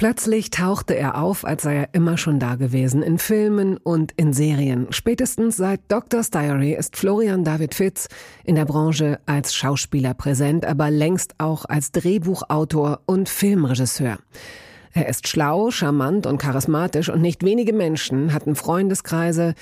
[0.00, 4.32] Plötzlich tauchte er auf, als sei er immer schon da gewesen, in Filmen und in
[4.32, 4.86] Serien.
[4.88, 8.08] Spätestens seit Doctor's Diary ist Florian David Fitz
[8.42, 14.16] in der Branche als Schauspieler präsent, aber längst auch als Drehbuchautor und Filmregisseur.
[14.94, 19.52] Er ist schlau, charmant und charismatisch und nicht wenige Menschen hatten Freundeskreise,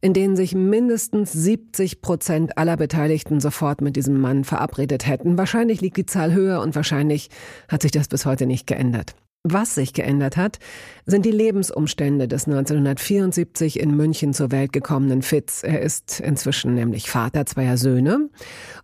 [0.00, 5.36] in denen sich mindestens 70 Prozent aller Beteiligten sofort mit diesem Mann verabredet hätten.
[5.36, 7.30] Wahrscheinlich liegt die Zahl höher und wahrscheinlich
[7.66, 9.16] hat sich das bis heute nicht geändert.
[9.44, 10.58] Was sich geändert hat,
[11.06, 15.62] sind die Lebensumstände des 1974 in München zur Welt gekommenen Fitz.
[15.62, 18.28] Er ist inzwischen nämlich Vater zweier Söhne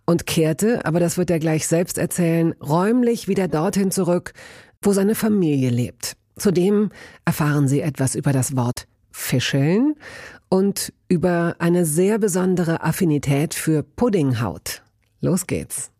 [0.05, 4.33] und kehrte, aber das wird er gleich selbst erzählen, räumlich wieder dorthin zurück,
[4.81, 6.15] wo seine Familie lebt.
[6.37, 6.89] Zudem
[7.25, 9.95] erfahren Sie etwas über das Wort Fischeln
[10.49, 14.83] und über eine sehr besondere Affinität für Puddinghaut.
[15.21, 15.91] Los geht's.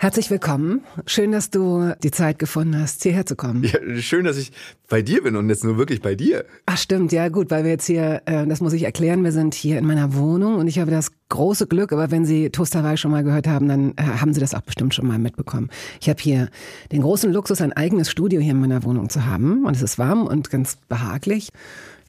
[0.00, 0.84] Herzlich willkommen.
[1.06, 3.64] Schön, dass du die Zeit gefunden hast, hierher zu kommen.
[3.64, 4.52] Ja, schön, dass ich
[4.88, 6.44] bei dir bin und jetzt nur wirklich bei dir.
[6.66, 9.54] Ach stimmt, ja gut, weil wir jetzt hier, äh, das muss ich erklären, wir sind
[9.54, 13.10] hier in meiner Wohnung und ich habe das große Glück, aber wenn Sie Toasterwei schon
[13.10, 15.68] mal gehört haben, dann äh, haben Sie das auch bestimmt schon mal mitbekommen.
[16.00, 16.48] Ich habe hier
[16.92, 19.98] den großen Luxus, ein eigenes Studio hier in meiner Wohnung zu haben und es ist
[19.98, 21.48] warm und ganz behaglich.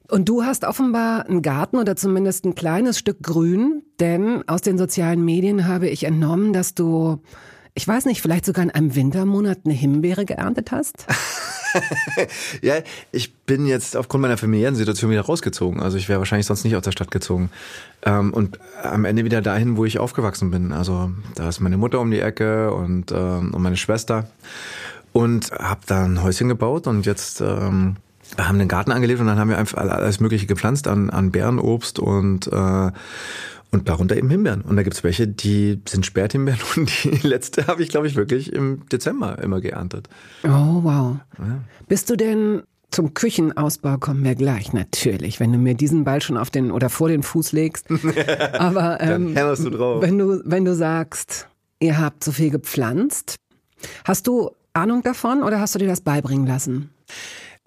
[0.08, 4.78] Und du hast offenbar einen Garten oder zumindest ein kleines Stück Grün, denn aus den
[4.78, 7.24] sozialen Medien habe ich entnommen, dass du
[7.80, 11.06] ich weiß nicht, vielleicht sogar in einem Wintermonat eine Himbeere geerntet hast?
[12.62, 12.74] ja,
[13.14, 15.82] ich bin jetzt aufgrund meiner familiären Situation wieder rausgezogen.
[15.82, 17.52] Also ich wäre wahrscheinlich sonst nicht aus der Stadt gezogen.
[18.04, 20.74] Ähm, und am Ende wieder dahin, wo ich aufgewachsen bin.
[20.74, 24.28] Also da ist meine Mutter um die Ecke und, ähm, und meine Schwester.
[25.14, 27.96] Und habe da ein Häuschen gebaut und jetzt ähm,
[28.38, 31.98] haben einen Garten angelegt und dann haben wir einfach alles Mögliche gepflanzt an, an Bärenobst
[31.98, 32.92] und äh,
[33.72, 34.62] und darunter eben Himbeeren.
[34.62, 38.54] Und da gibt's welche, die sind Späthimbeeren und die letzte habe ich, glaube ich, wirklich
[38.54, 40.10] im Dezember immer geerntet.
[40.44, 41.18] Oh, wow.
[41.38, 41.64] Ja.
[41.88, 46.38] Bist du denn zum Küchenausbau kommen wir gleich, natürlich, wenn du mir diesen Ball schon
[46.38, 47.88] auf den oder vor den Fuß legst.
[48.54, 50.02] Aber ähm, du drauf.
[50.02, 51.48] wenn du wenn du sagst,
[51.80, 53.36] ihr habt so viel gepflanzt,
[54.06, 56.90] hast du Ahnung davon oder hast du dir das beibringen lassen?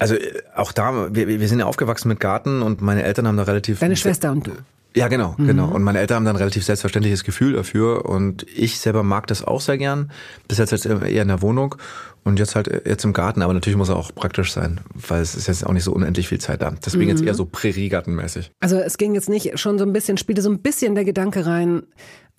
[0.02, 3.36] Also äh, auch da, wir, wir sind ja aufgewachsen mit Garten und meine Eltern haben
[3.36, 3.80] da relativ.
[3.80, 4.52] Deine Schwester und du.
[4.94, 5.46] Ja, genau, mhm.
[5.46, 5.68] genau.
[5.68, 9.60] Und meine Eltern haben dann relativ selbstverständliches Gefühl dafür und ich selber mag das auch
[9.60, 10.10] sehr gern.
[10.48, 11.76] Bis jetzt jetzt eher in der Wohnung
[12.24, 15.34] und jetzt halt jetzt im Garten, aber natürlich muss er auch praktisch sein, weil es
[15.34, 16.72] ist jetzt auch nicht so unendlich viel Zeit da.
[16.84, 17.10] Deswegen mhm.
[17.10, 18.52] jetzt eher so Präriegartenmäßig.
[18.60, 21.46] Also es ging jetzt nicht schon so ein bisschen, spielte so ein bisschen der Gedanke
[21.46, 21.84] rein,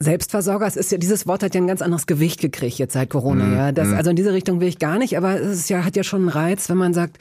[0.04, 3.10] Selbstversorger, es ist ja, dieses Wort hat ja ein ganz anderes Gewicht gekriegt jetzt seit
[3.10, 3.56] Corona, mhm.
[3.56, 3.72] ja.
[3.72, 3.96] Das, mhm.
[3.96, 6.22] also in diese Richtung will ich gar nicht, aber es ist ja, hat ja schon
[6.22, 7.18] einen Reiz, wenn man sagt,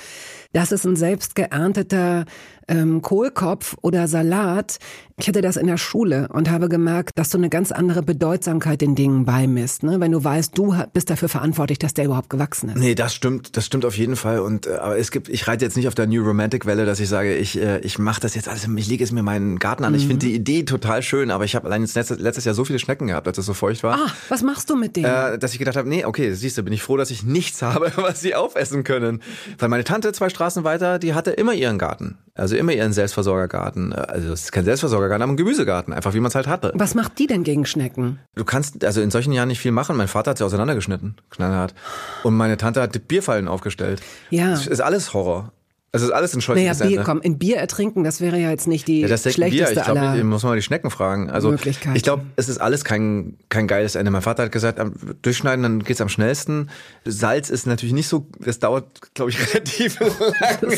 [0.53, 2.27] das ist ein selbst geernteter
[2.69, 4.79] ähm, Kohlkopf oder Salat.
[5.19, 8.81] Ich hatte das in der Schule und habe gemerkt, dass du eine ganz andere Bedeutsamkeit
[8.81, 9.83] den Dingen beimisst.
[9.83, 10.01] Ne?
[10.01, 12.79] Wenn du weißt, du bist dafür verantwortlich, dass der überhaupt gewachsen ist.
[12.79, 14.41] Nee, das stimmt, das stimmt auf jeden Fall.
[14.41, 17.01] Und äh, aber es gibt, ich reite jetzt nicht auf der New Romantic Welle, dass
[17.01, 19.85] ich sage, ich, äh, ich mache das jetzt alles, ich lege es mir meinen Garten
[19.85, 19.93] an.
[19.93, 19.99] Mhm.
[19.99, 22.65] Ich finde die Idee total schön, aber ich habe allein jetzt letztes, letztes Jahr so
[22.65, 23.95] viele Schnecken gehabt, als es so feucht war.
[23.95, 25.07] Ah, was machst du mit denen?
[25.07, 27.63] Äh, dass ich gedacht habe, nee, okay, siehst du, bin ich froh, dass ich nichts
[27.63, 29.23] habe, was sie aufessen können.
[29.59, 32.19] Weil meine Tante zwei Straßen weiter, die hatte immer ihren Garten.
[32.35, 33.93] Also immer ihren Selbstversorgergarten.
[33.93, 36.73] Also es ist kein Selbstversorgergarten, aber ein Gemüsegarten, einfach wie man es halt hatte.
[36.75, 38.21] Was macht die denn gegen Schnecken?
[38.35, 39.97] Du kannst also in solchen Jahren nicht viel machen.
[39.97, 41.75] Mein Vater hat sie auseinandergeschnitten, knallhart.
[42.23, 44.03] Und meine Tante hat Bierfallen aufgestellt.
[44.31, 44.51] Ja.
[44.51, 45.53] Das ist alles Horror.
[45.95, 48.67] Es ist alles ein scheußliches naja, Bier, komm, in Bier ertrinken, das wäre ja jetzt
[48.67, 49.79] nicht die ja, das schlechteste Bier.
[49.79, 51.29] Ich glaube, ich muss mal die Schnecken fragen.
[51.29, 51.55] Also
[51.95, 54.11] ich glaube, es ist alles kein kein geiles Ende.
[54.11, 56.71] Mein Vater hat gesagt, am durchschneiden, dann geht's am schnellsten.
[57.05, 60.73] Salz ist natürlich nicht so, das dauert, glaube ich, relativ lang.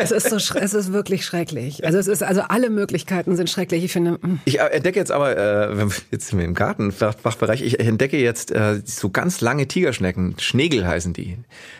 [0.00, 1.86] Es ist, so, es ist wirklich schrecklich.
[1.86, 3.84] Also es ist, also alle Möglichkeiten sind schrecklich.
[3.84, 4.18] Ich finde.
[4.22, 4.40] Hm.
[4.44, 9.08] Ich entdecke jetzt aber, äh, jetzt sind wir im Gartenfachbereich, ich entdecke jetzt äh, so
[9.08, 10.34] ganz lange Tigerschnecken.
[10.38, 11.38] Schnegel heißen die.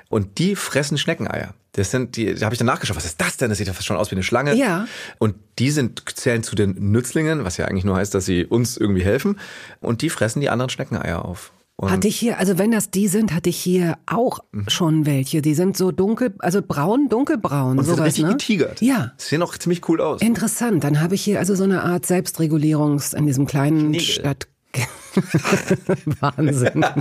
[0.09, 1.55] Und die fressen Schneckeneier.
[1.73, 3.51] Das sind die, da habe ich dann nachgeschaut, was ist das denn?
[3.51, 4.55] Das sieht ja fast schon aus wie eine Schlange.
[4.55, 4.89] Ja.
[5.19, 8.77] Und die sind, zählen zu den Nützlingen, was ja eigentlich nur heißt, dass sie uns
[8.77, 9.39] irgendwie helfen.
[9.81, 11.53] Und die fressen die anderen Schneckeneier auf.
[11.77, 14.69] Und hatte ich hier, also wenn das die sind, hatte ich hier auch mhm.
[14.69, 15.43] schon welche.
[15.43, 17.79] Die sind so dunkel, also braun, dunkelbraun.
[17.79, 18.31] Und sowas, sind richtig ne?
[18.31, 18.83] getigert.
[18.83, 19.13] Ja.
[19.17, 20.21] Sehen auch ziemlich cool aus.
[20.21, 20.83] Interessant.
[20.83, 24.01] Dann habe ich hier also so eine Art Selbstregulierungs in diesem kleinen Schnegel.
[24.01, 24.49] Stadt.
[26.21, 26.85] Wahnsinn.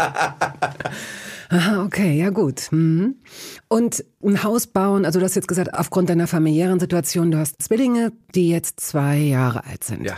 [1.50, 2.68] Aha, okay, ja gut.
[2.72, 3.16] Mhm.
[3.68, 7.62] Und ein Haus bauen, also du hast jetzt gesagt, aufgrund deiner familiären Situation, du hast
[7.62, 10.04] Zwillinge, die jetzt zwei Jahre alt sind.
[10.04, 10.18] Ja.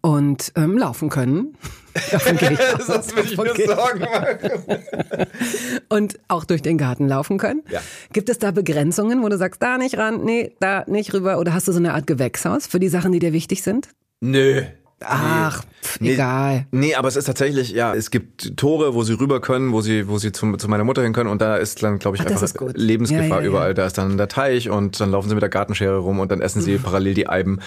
[0.00, 1.56] Und ähm, laufen können.
[2.12, 2.86] Davon gehe ich aus.
[2.86, 5.26] Sonst würde ich mir Sorgen machen.
[5.88, 7.62] Und auch durch den Garten laufen können.
[7.70, 7.80] Ja.
[8.12, 11.38] Gibt es da Begrenzungen, wo du sagst, da nicht ran, nee, da nicht rüber?
[11.38, 13.88] Oder hast du so eine Art Gewächshaus für die Sachen, die dir wichtig sind?
[14.20, 14.62] Nö.
[15.00, 16.14] Ach, pf, Nee.
[16.14, 16.66] egal.
[16.72, 20.08] Nee, aber es ist tatsächlich, ja, es gibt Tore, wo sie rüber können, wo sie,
[20.08, 22.26] wo sie zu, zu meiner Mutter hin können und da ist dann, glaube ich, Ach,
[22.30, 22.48] einfach.
[22.74, 23.46] Lebensgefahr Ja, ja, ja.
[23.48, 23.74] überall.
[23.74, 26.40] Da ist dann der Teich und dann laufen sie mit der Gartenschere rum und dann
[26.40, 26.64] essen Mhm.
[26.64, 27.60] sie parallel die Eiben.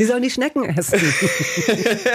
[0.00, 0.98] Die sollen die Schnecken essen.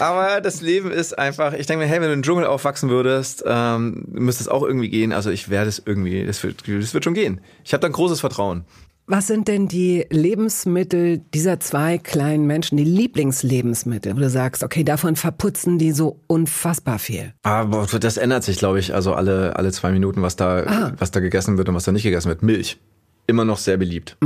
[0.00, 3.44] Aber das Leben ist einfach, ich denke mir, hey, wenn du im Dschungel aufwachsen würdest,
[3.46, 5.12] ähm, müsste es auch irgendwie gehen.
[5.12, 7.40] Also ich werde es irgendwie, das wird, das wird schon gehen.
[7.64, 8.64] Ich habe da ein großes Vertrauen.
[9.06, 14.84] Was sind denn die Lebensmittel dieser zwei kleinen Menschen, die Lieblingslebensmittel, wo du sagst, okay,
[14.84, 17.32] davon verputzen die so unfassbar viel?
[17.42, 20.92] Aber das ändert sich, glaube ich, also alle, alle zwei Minuten, was da, Ah.
[20.98, 22.42] was da gegessen wird und was da nicht gegessen wird.
[22.42, 22.78] Milch.
[23.26, 24.16] Immer noch sehr beliebt.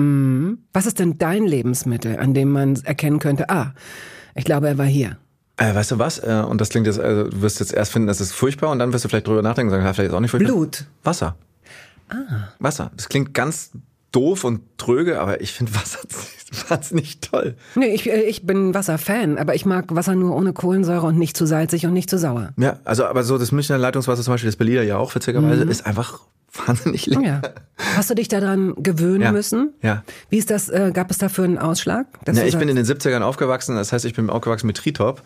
[0.72, 3.72] Was ist denn dein Lebensmittel, an dem man erkennen könnte, ah,
[4.34, 5.16] ich glaube, er war hier.
[5.58, 6.18] Äh, weißt du was?
[6.18, 8.78] Äh, und das klingt jetzt, also, du wirst jetzt erst finden, das ist furchtbar und
[8.78, 10.52] dann wirst du vielleicht drüber nachdenken und sagen, vielleicht ist auch nicht furchtbar.
[10.52, 10.84] Blut.
[11.02, 11.36] Wasser.
[12.10, 12.48] Ah.
[12.58, 12.90] Wasser.
[12.96, 13.70] Das klingt ganz
[14.12, 15.98] doof und tröge, aber ich finde Wasser
[16.68, 17.54] wahnsinnig toll.
[17.74, 21.36] Nee, ich, äh, ich bin Wasserfan, aber ich mag Wasser nur ohne Kohlensäure und nicht
[21.36, 22.50] zu salzig und nicht zu sauer.
[22.56, 25.84] Ja, also aber so das Münchner Leitungswasser zum Beispiel, das Berliner ja auch witzigerweise, ist
[25.86, 26.20] einfach
[26.66, 27.22] wahnsinnig lecker.
[27.22, 27.42] Ja.
[27.96, 29.32] Hast du dich daran gewöhnen Ja.
[29.32, 29.74] müssen?
[29.82, 30.02] Ja.
[30.30, 32.06] Wie ist das, äh, gab es dafür einen Ausschlag?
[32.26, 35.22] Ja, ich bin sagst- in den 70ern aufgewachsen, das heißt, ich bin aufgewachsen mit Tritop.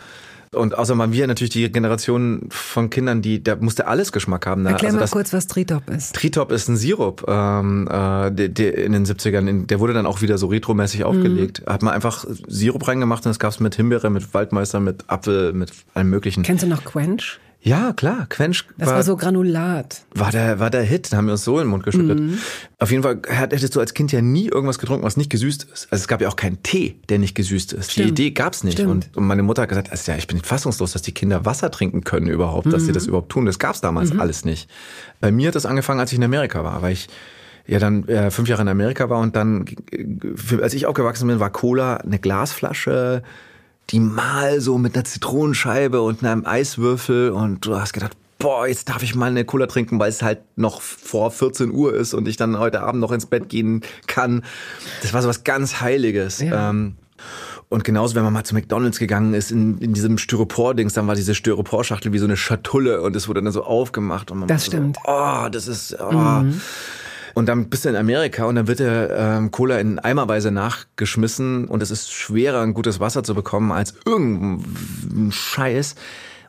[0.52, 4.62] Und außerdem waren wir natürlich die Generation von Kindern, die, da musste alles Geschmack haben.
[4.62, 4.70] Ne?
[4.70, 6.17] Erklär also mal das, kurz, was Tritop ist.
[6.17, 10.06] Tritop ist ein Sirup, ähm, äh, der, der in den 70ern, in, der wurde dann
[10.06, 11.62] auch wieder so retromäßig aufgelegt.
[11.67, 15.70] Hat man einfach Sirup reingemacht und das gab's mit Himbeere, mit Waldmeister, mit Apfel, mit
[15.94, 16.43] allem möglichen.
[16.43, 17.38] Kennst du noch Quench?
[17.62, 20.02] Ja, klar, Quench Das war, so Granulat.
[20.14, 22.18] war der, war der Hit, den haben wir uns so in den Mund geschüttet.
[22.18, 22.38] Mhm.
[22.78, 25.88] Auf jeden Fall hättest du als Kind ja nie irgendwas getrunken, was nicht gesüßt ist.
[25.90, 27.92] Also es gab ja auch keinen Tee, der nicht gesüßt ist.
[27.92, 28.06] Stimmt.
[28.06, 28.80] Die Idee gab's nicht.
[28.80, 31.70] Und, und meine Mutter hat gesagt, also ja, ich bin fassungslos, dass die Kinder Wasser
[31.70, 32.94] trinken können überhaupt, dass sie Mhm.
[32.94, 33.44] das überhaupt tun.
[33.44, 34.70] Das gab's damals alles nicht.
[35.20, 37.08] Bei mir hat das angefangen, als ich in Amerika war, weil ich
[37.66, 41.40] ja dann äh, fünf Jahre in Amerika war und dann, äh, als ich aufgewachsen bin,
[41.40, 43.22] war Cola eine Glasflasche,
[43.90, 48.88] die mal so mit einer Zitronenscheibe und einem Eiswürfel und du hast gedacht, boah, jetzt
[48.88, 52.26] darf ich mal eine Cola trinken, weil es halt noch vor 14 Uhr ist und
[52.26, 54.42] ich dann heute Abend noch ins Bett gehen kann.
[55.02, 56.40] Das war so was ganz Heiliges.
[56.40, 56.70] Ja.
[56.70, 56.96] Ähm,
[57.69, 61.14] und genauso, wenn man mal zu McDonalds gegangen ist, in, in diesem Styropor-Dings, dann war
[61.14, 64.32] diese Styropor-Schachtel wie so eine Schatulle und es wurde dann so aufgemacht.
[64.32, 64.96] Und man Das stimmt.
[65.04, 66.44] So, oh, das ist, oh.
[67.40, 71.64] Und dann bist du in Amerika und dann wird der ähm, Cola in Eimerweise nachgeschmissen
[71.69, 75.94] und es ist schwerer, ein gutes Wasser zu bekommen als irgendein Scheiß.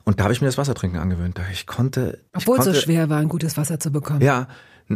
[0.03, 1.39] Und da habe ich mir das Wassertrinken angewöhnt.
[1.53, 2.19] Ich konnte.
[2.35, 4.19] ich Obwohl es so konnte, schwer war, ein gutes Wasser zu bekommen.
[4.19, 4.49] Ja,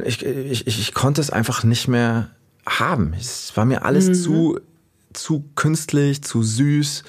[0.04, 2.28] ich, ich, ich, ich konnte es einfach nicht mehr
[2.66, 3.14] haben.
[3.18, 4.14] Es war mir alles Mhm.
[4.16, 4.60] zu,
[5.14, 7.06] zu künstlich, zu süß.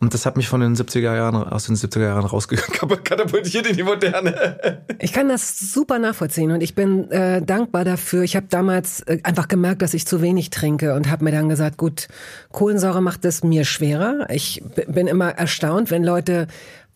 [0.00, 3.82] Und das hat mich von den 70er Jahren, aus den 70er Jahren rausgekatapultiert in die
[3.82, 4.80] Moderne.
[5.00, 8.22] Ich kann das super nachvollziehen und ich bin äh, dankbar dafür.
[8.22, 11.48] Ich habe damals äh, einfach gemerkt, dass ich zu wenig trinke und habe mir dann
[11.48, 12.06] gesagt, gut,
[12.52, 14.28] Kohlensäure macht es mir schwerer.
[14.30, 16.46] Ich bin immer erstaunt, wenn Leute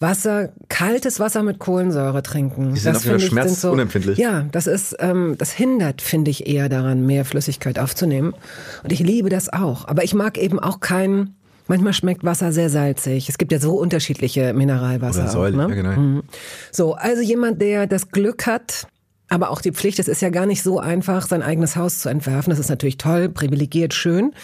[0.03, 2.75] Wasser, kaltes Wasser mit Kohlensäure trinken.
[2.75, 4.19] Die sind auf jeden Fall schmerzunempfindlich.
[4.19, 8.35] ja, das ist, ähm, das hindert, finde ich, eher daran, mehr Flüssigkeit aufzunehmen.
[8.83, 9.89] Und ich liebe das auch.
[9.89, 11.37] Aber ich mag eben auch kein,
[11.73, 13.31] manchmal schmeckt Wasser sehr salzig.
[13.31, 15.39] Es gibt ja so unterschiedliche Mineralwasser.
[15.39, 15.75] Oder auch, ne?
[15.75, 15.99] ja genau.
[15.99, 16.23] Mhm.
[16.71, 18.87] So, also jemand, der das Glück hat,
[19.31, 22.11] aber auch die Pflicht, es ist ja gar nicht so einfach, sein eigenes Haus zu
[22.11, 22.51] entwerfen.
[22.51, 24.35] Das ist natürlich toll, privilegiert, schön.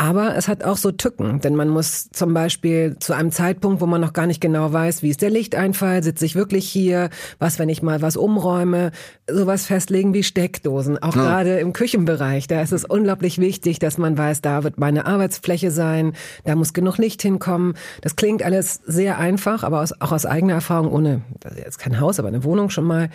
[0.00, 3.86] Aber es hat auch so Tücken, denn man muss zum Beispiel zu einem Zeitpunkt, wo
[3.86, 7.58] man noch gar nicht genau weiß, wie ist der Lichteinfall, sitze ich wirklich hier, was,
[7.58, 8.92] wenn ich mal was umräume,
[9.30, 10.96] sowas festlegen wie Steckdosen.
[11.02, 15.04] Auch gerade im Küchenbereich, da ist es unglaublich wichtig, dass man weiß, da wird meine
[15.04, 16.14] Arbeitsfläche sein,
[16.46, 17.74] da muss genug Licht hinkommen.
[18.00, 21.20] Das klingt alles sehr einfach, aber aus, auch aus eigener Erfahrung, ohne,
[21.62, 23.10] jetzt kein Haus, aber eine Wohnung schon mal,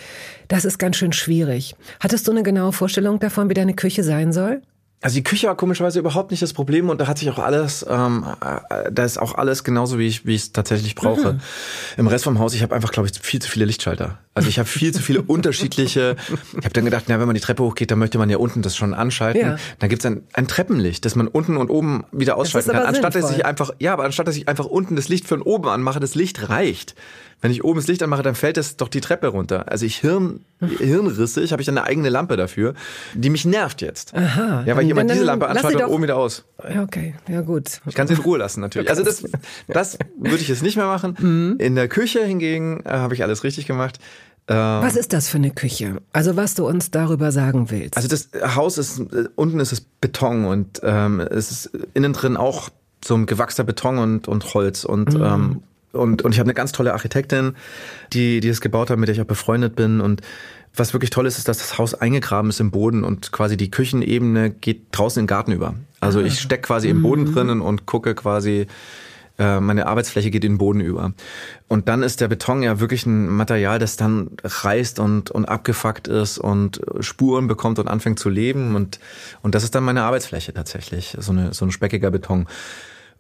[0.49, 1.75] das ist ganz schön schwierig.
[1.99, 4.61] Hattest du eine genaue Vorstellung davon, wie deine Küche sein soll?
[5.05, 7.85] Also die Küche war komischerweise überhaupt nicht das Problem und da hat sich auch alles,
[7.87, 11.39] ähm, äh, da ist auch alles genauso, wie ich wie ich es tatsächlich brauche.
[11.95, 14.17] Im Rest vom Haus, ich habe einfach, glaube ich, viel zu viele Lichtschalter.
[14.37, 16.17] Also ich habe viel zu viele unterschiedliche.
[16.51, 18.61] Ich habe dann gedacht, na, wenn man die Treppe hochgeht, dann möchte man ja unten
[18.61, 19.41] das schon anschalten.
[19.41, 19.55] Ja.
[19.79, 22.83] Dann gibt's ein, ein Treppenlicht, das man unten und oben wieder ausschalten kann.
[22.83, 23.37] Anstatt dass sinnvoll.
[23.39, 26.15] ich einfach, ja, aber anstatt dass ich einfach unten das Licht von oben anmache, das
[26.15, 26.95] Licht reicht.
[27.41, 29.71] Wenn ich oben das Licht anmache, dann fällt es doch die Treppe runter.
[29.71, 30.41] Also ich Hirn,
[30.79, 32.73] hirnrissig, habe ich eine eigene Lampe dafür,
[33.13, 34.13] die mich nervt jetzt.
[34.15, 34.63] Aha.
[34.65, 36.45] Ja, weil Dann- jemand dann- diese Lampe anschaltet und oben wieder aus.
[36.73, 37.81] Ja, okay, ja gut.
[37.85, 38.89] Ich kann sie in Ruhe lassen natürlich.
[38.89, 39.23] Also das,
[39.67, 41.57] das würde ich jetzt nicht mehr machen.
[41.59, 43.99] In der Küche hingegen äh, habe ich alles richtig gemacht.
[44.53, 46.01] Was ist das für eine Küche?
[46.13, 47.97] Also was du uns darüber sagen willst.
[47.97, 52.37] Also das Haus ist, äh, unten ist es Beton und ähm, es ist innen drin
[52.37, 52.69] auch
[53.03, 55.23] so ein gewachsener Beton und, und Holz und mhm.
[55.23, 55.63] ähm,
[55.95, 57.53] und, und ich habe eine ganz tolle Architektin,
[58.11, 60.01] die, die es gebaut hat, mit der ich auch befreundet bin.
[60.01, 60.21] Und
[60.75, 63.71] was wirklich toll ist, ist, dass das Haus eingegraben ist im Boden und quasi die
[63.71, 65.75] Küchenebene geht draußen in den Garten über.
[66.01, 67.33] Also ich stecke quasi im Boden mhm.
[67.33, 68.67] drinnen und gucke quasi
[69.37, 71.13] äh, meine Arbeitsfläche geht in den Boden über.
[71.67, 76.07] Und dann ist der Beton ja wirklich ein Material, das dann reißt und, und abgefuckt
[76.07, 78.75] ist und Spuren bekommt und anfängt zu leben.
[78.75, 78.99] Und,
[79.41, 82.47] und das ist dann meine Arbeitsfläche tatsächlich, so, eine, so ein speckiger Beton.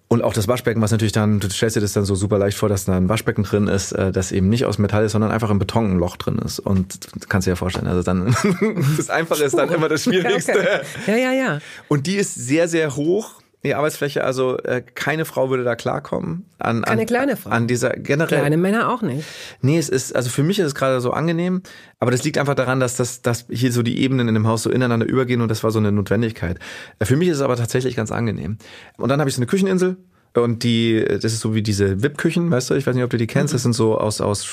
[0.07, 2.57] Und auch das Waschbecken, was natürlich dann, du stellst dir das dann so super leicht
[2.57, 5.31] vor, dass da ein Waschbecken drin ist, äh, das eben nicht aus Metall ist, sondern
[5.31, 6.59] einfach im Beton ein Loch drin ist.
[6.59, 8.35] Und kannst dir ja vorstellen, also dann,
[8.97, 10.59] das Einfache ist dann immer das Schwierigste.
[10.59, 10.81] Okay.
[11.07, 11.59] Ja, ja, ja.
[11.87, 16.45] Und die ist sehr, sehr hoch die Arbeitsfläche, also äh, keine Frau würde da klarkommen.
[16.59, 17.49] An, keine an, kleine Frau.
[17.49, 18.39] An dieser generell.
[18.39, 19.25] Kleine Männer auch nicht.
[19.61, 21.61] Nee, es ist, also für mich ist es gerade so angenehm,
[21.99, 24.63] aber das liegt einfach daran, dass das, dass hier so die Ebenen in dem Haus
[24.63, 26.59] so ineinander übergehen und das war so eine Notwendigkeit.
[26.99, 28.57] Äh, für mich ist es aber tatsächlich ganz angenehm.
[28.97, 29.97] Und dann habe ich so eine Kücheninsel
[30.35, 33.17] und die, das ist so wie diese VIP-Küchen, weißt du, ich weiß nicht, ob du
[33.17, 33.55] die kennst, mhm.
[33.55, 34.43] das sind so aus, aus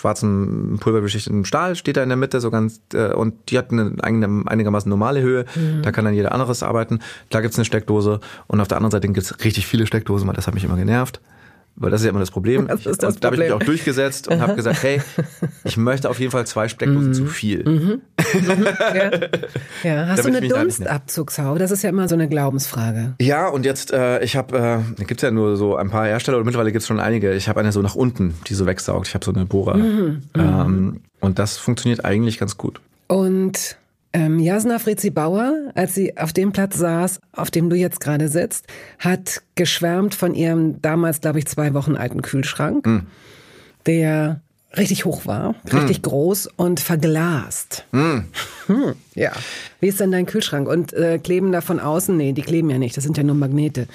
[0.00, 3.94] schwarzen pulverbeschichteten Stahl, steht da in der Mitte so ganz äh, und die hat eine
[4.00, 5.44] einigermaßen normale Höhe.
[5.54, 5.82] Mhm.
[5.82, 7.00] Da kann dann jeder anderes arbeiten.
[7.28, 10.46] Da gibt's eine Steckdose und auf der anderen Seite gibt's richtig viele Steckdosen, weil das
[10.46, 11.20] hat mich immer genervt.
[11.76, 12.66] Weil das ist ja immer das Problem.
[12.66, 15.00] Das ist das und da habe ich mich auch durchgesetzt und habe gesagt, hey,
[15.64, 17.14] ich möchte auf jeden Fall zwei Steckdosen mhm.
[17.14, 17.66] zu viel.
[17.66, 18.02] Mhm.
[18.34, 18.66] mhm.
[18.94, 19.10] Ja.
[19.82, 20.06] ja.
[20.08, 21.58] Hast Damit du eine Dunstabzugshaube?
[21.58, 23.14] Das ist ja immer so eine Glaubensfrage.
[23.20, 26.38] Ja, und jetzt, äh, ich habe, äh, da gibt's ja nur so ein paar Hersteller
[26.38, 27.32] und mittlerweile gibt's schon einige.
[27.32, 29.08] Ich habe eine so nach unten, die so wegsaugt.
[29.08, 29.76] Ich habe so eine Bohrer.
[29.76, 30.22] Mhm.
[30.34, 32.80] Ähm, und das funktioniert eigentlich ganz gut.
[33.08, 33.76] Und
[34.12, 38.28] ähm, Jasna Fritzi Bauer, als sie auf dem Platz saß, auf dem du jetzt gerade
[38.28, 38.66] sitzt,
[38.98, 43.06] hat geschwärmt von ihrem damals, glaube ich, zwei Wochen alten Kühlschrank, mhm.
[43.86, 44.40] der
[44.76, 46.02] richtig hoch war, richtig hm.
[46.02, 47.84] groß und verglast.
[47.92, 48.24] Hm.
[48.66, 49.32] Hm, ja.
[49.80, 50.68] Wie ist denn dein Kühlschrank?
[50.68, 52.16] Und äh, kleben da von außen?
[52.16, 53.88] Nee, die kleben ja nicht, das sind ja nur Magnete.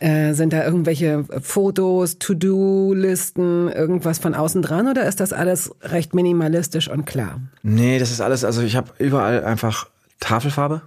[0.00, 6.14] Äh, sind da irgendwelche Fotos, To-Do-Listen, irgendwas von außen dran oder ist das alles recht
[6.14, 7.40] minimalistisch und klar?
[7.62, 9.88] Nee, das ist alles, also ich habe überall einfach
[10.20, 10.82] Tafelfarbe.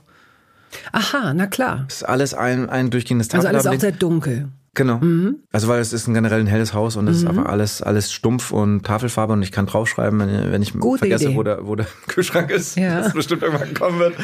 [0.92, 1.86] Aha, na klar.
[1.88, 3.58] Das ist alles ein, ein durchgehendes Tafelfarbe.
[3.58, 4.50] Also alles auch sehr dunkel.
[4.74, 5.00] Genau.
[5.00, 5.40] Mhm.
[5.52, 7.24] Also weil es ist ein generell ein helles Haus und es mhm.
[7.24, 11.00] ist einfach alles alles stumpf und Tafelfarbe und ich kann draufschreiben, wenn, wenn ich Gute
[11.00, 13.02] vergesse, wo der, wo der Kühlschrank ist, ja.
[13.02, 14.16] das bestimmt irgendwann kommen wird.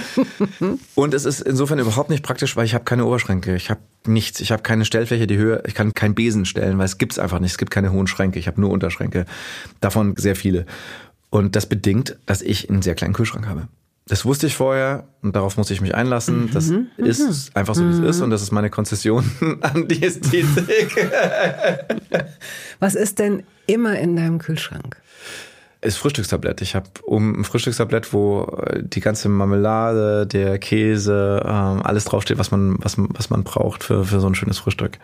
[0.95, 4.39] und es ist insofern überhaupt nicht praktisch, weil ich habe keine Oberschränke, ich habe nichts,
[4.39, 7.39] ich habe keine Stellfläche, die Höhe, ich kann keinen Besen stellen, weil es gibt's einfach
[7.39, 9.25] nicht, es gibt keine hohen Schränke, ich habe nur Unterschränke,
[9.81, 10.65] davon sehr viele.
[11.29, 13.67] Und das bedingt, dass ich einen sehr kleinen Kühlschrank habe.
[14.07, 16.45] Das wusste ich vorher und darauf musste ich mich einlassen.
[16.45, 16.51] Mhm.
[16.51, 16.87] Das mhm.
[16.97, 19.29] ist einfach so, wie es ist und das ist meine Konzession
[19.61, 21.11] an die Ästhetik.
[22.79, 24.97] Was ist denn immer in deinem Kühlschrank?
[25.81, 26.61] Ist Frühstückstablett.
[26.61, 32.39] Ich habe um ein Frühstückstablett, wo äh, die ganze Marmelade, der Käse, ähm, alles draufsteht,
[32.39, 34.97] was man, was, was man braucht für, für so ein schönes Frühstück.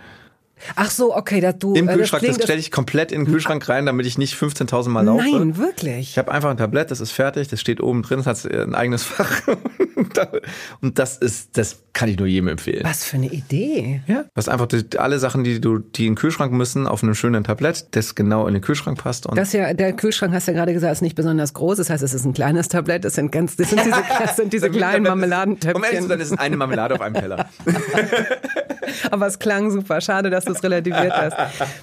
[0.76, 3.32] Ach so, okay, dass du im äh, Kühlschrank, das, das stelle ich komplett in den
[3.32, 5.24] Kühlschrank rein, damit ich nicht 15.000 Mal laufe.
[5.24, 6.12] Nein, wirklich.
[6.12, 8.76] Ich habe einfach ein Tablett, das ist fertig, das steht oben drin, das hat ein
[8.76, 9.42] eigenes Fach.
[10.82, 12.84] Und das ist, das kann ich nur jedem empfehlen.
[12.84, 14.02] Was für eine Idee.
[14.08, 14.26] Ja.
[14.36, 17.44] Was einfach die, alle Sachen, die du, die in den Kühlschrank müssen, auf einem schönen
[17.44, 19.26] Tablett, das genau in den Kühlschrank passt.
[19.26, 21.78] Und das ja, der Kühlschrank hast du ja gerade gesagt, ist nicht besonders groß.
[21.78, 23.06] Das heißt, es ist ein kleines Tablett.
[23.06, 25.76] Das sind ganz, das sind diese, das sind diese kleinen Marmeladentöpfchen.
[25.76, 27.50] Um ehrlich zu sein, ist eine Marmelade auf einem Teller.
[29.12, 30.02] Aber es klang super.
[30.02, 31.36] Schade, dass du es relativiert hast.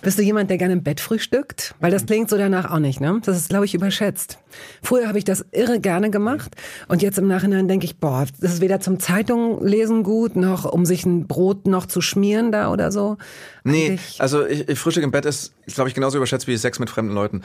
[0.03, 1.75] Bist du jemand, der gerne im Bett frühstückt?
[1.81, 3.21] Weil das klingt so danach auch nicht, ne?
[3.25, 4.39] Das ist, glaube ich, überschätzt.
[4.83, 6.57] Früher habe ich das irre gerne gemacht
[6.89, 10.65] und jetzt im Nachhinein denke ich, boah, das ist weder zum Zeitung lesen gut, noch
[10.65, 13.17] um sich ein Brot noch zu schmieren da oder so.
[13.65, 16.79] Nee, Eigentlich also ich, ich Frühstück im Bett ist, glaube ich, genauso überschätzt wie Sex
[16.79, 17.43] mit fremden Leuten.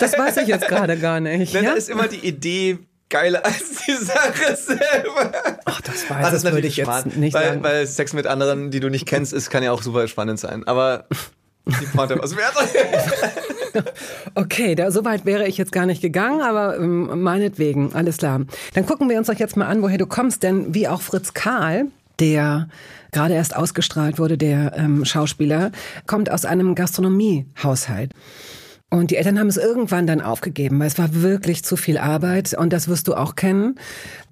[0.00, 1.54] Das weiß ich jetzt gerade gar nicht.
[1.54, 1.70] Denn ja?
[1.70, 5.32] Da ist immer die Idee, geiler als die Sache selber.
[5.64, 7.62] Ach, das weiß das würde ich jetzt nicht weil, sagen.
[7.62, 10.66] Weil Sex mit anderen, die du nicht kennst, ist, kann ja auch super spannend sein.
[10.66, 11.06] Aber
[11.66, 12.54] die Pointe was wert.
[14.34, 18.42] okay, da, so weit wäre ich jetzt gar nicht gegangen, aber ähm, meinetwegen, alles klar.
[18.74, 21.34] Dann gucken wir uns doch jetzt mal an, woher du kommst, denn wie auch Fritz
[21.34, 21.86] Karl,
[22.20, 22.68] der
[23.12, 25.72] gerade erst ausgestrahlt wurde, der ähm, Schauspieler,
[26.06, 28.12] kommt aus einem Gastronomiehaushalt.
[28.98, 32.54] Und die Eltern haben es irgendwann dann aufgegeben, weil es war wirklich zu viel Arbeit
[32.54, 33.76] und das wirst du auch kennen.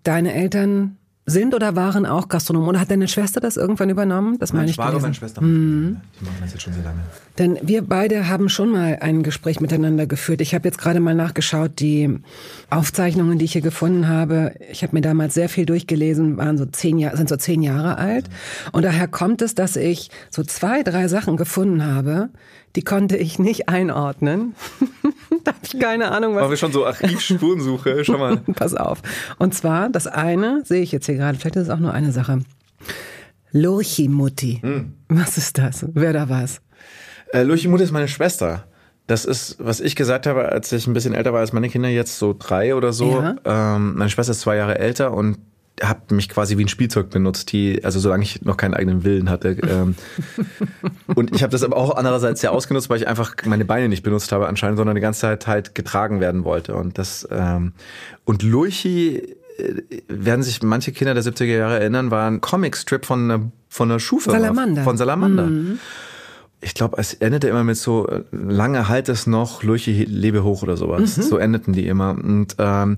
[0.03, 2.69] Deine Eltern sind oder waren auch Gastronomen.
[2.69, 4.39] Oder hat deine Schwester das irgendwann übernommen?
[4.39, 5.41] Das meine ich Schwager meine Schwester.
[5.41, 6.01] Mhm.
[6.21, 7.01] Die machen das jetzt schon sehr lange.
[7.39, 10.43] Denn wir beide haben schon mal ein Gespräch miteinander geführt.
[10.43, 12.19] Ich habe jetzt gerade mal nachgeschaut, die
[12.69, 14.55] Aufzeichnungen, die ich hier gefunden habe.
[14.71, 17.97] Ich habe mir damals sehr viel durchgelesen, waren so zehn Jahre, sind so zehn Jahre
[17.97, 18.29] alt.
[18.73, 22.29] Und daher kommt es, dass ich so zwei, drei Sachen gefunden habe,
[22.77, 24.55] die konnte ich nicht einordnen.
[25.45, 26.43] da habe ich keine Ahnung, was.
[26.43, 28.39] Machen wir schon so Archivspurensuche, schon mal.
[28.55, 29.03] Pass auf.
[29.39, 32.13] Und zwar, das eine, sehe ich jetzt hier gerade, vielleicht ist es auch nur eine
[32.13, 32.41] Sache.
[33.53, 34.59] Lurchimutti.
[34.63, 34.95] Hm.
[35.09, 35.87] Was ist das?
[35.93, 36.61] Wer da was?
[37.33, 38.65] Äh, Lurchimutti ist meine Schwester.
[39.07, 41.89] Das ist, was ich gesagt habe, als ich ein bisschen älter war als meine Kinder,
[41.89, 43.21] jetzt so drei oder so.
[43.21, 43.37] Ja.
[43.45, 45.39] Ähm, meine Schwester ist zwei Jahre älter und
[45.83, 49.29] habe mich quasi wie ein Spielzeug benutzt, die, also solange ich noch keinen eigenen Willen
[49.29, 49.57] hatte.
[49.69, 49.97] Ähm,
[51.15, 54.03] und ich habe das aber auch andererseits sehr ausgenutzt, weil ich einfach meine Beine nicht
[54.03, 56.77] benutzt habe anscheinend, sondern die ganze Zeit halt getragen werden wollte.
[56.77, 57.73] Und das ähm,
[58.25, 63.31] und Lurchi äh, werden sich manche Kinder der 70er Jahre erinnern, war ein Comicstrip von
[63.31, 64.39] einer, von einer Schuhfirma.
[64.39, 64.85] Salamander.
[64.85, 65.47] Von Salamander.
[65.47, 65.79] Mhm.
[66.61, 70.63] Ich glaube, es endete immer mit so, äh, lange halt es noch, Lurchi lebe hoch
[70.63, 71.17] oder sowas.
[71.17, 71.23] Mhm.
[71.23, 72.11] So endeten die immer.
[72.11, 72.97] Und, ähm,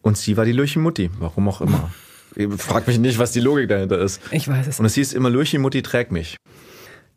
[0.00, 1.90] und sie war die Lurchi Mutti, warum auch immer.
[2.58, 4.20] Frag mich nicht, was die Logik dahinter ist.
[4.30, 4.80] Ich weiß es.
[4.80, 6.36] Und es hieß immer, Lurchi Mutti trägt mich.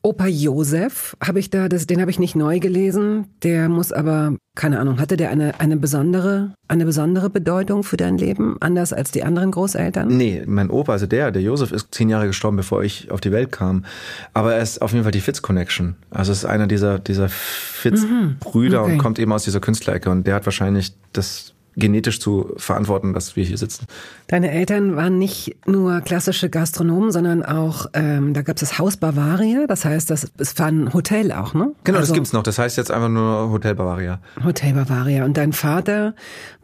[0.03, 3.27] Opa Josef habe ich da, das, den habe ich nicht neu gelesen.
[3.43, 8.17] Der muss aber, keine Ahnung, hatte der eine, eine besondere, eine besondere Bedeutung für dein
[8.17, 10.07] Leben, anders als die anderen Großeltern?
[10.07, 13.31] Nee, mein Opa, also der, der Josef, ist zehn Jahre gestorben, bevor ich auf die
[13.31, 13.85] Welt kam.
[14.33, 15.95] Aber er ist auf jeden Fall die Fitz Connection.
[16.09, 18.93] Also es ist einer dieser, dieser Fitz-Brüder mhm, okay.
[18.93, 23.35] und kommt eben aus dieser Künstlerecke und der hat wahrscheinlich das genetisch zu verantworten, dass
[23.35, 23.85] wir hier sitzen.
[24.27, 28.97] Deine Eltern waren nicht nur klassische Gastronomen, sondern auch, ähm, da gab es das Haus
[28.97, 31.73] Bavaria, das heißt, das, es war ein Hotel auch, ne?
[31.83, 32.43] Genau, also, das gibt's noch.
[32.43, 34.19] Das heißt jetzt einfach nur Hotel Bavaria.
[34.43, 35.23] Hotel Bavaria.
[35.23, 36.15] Und dein Vater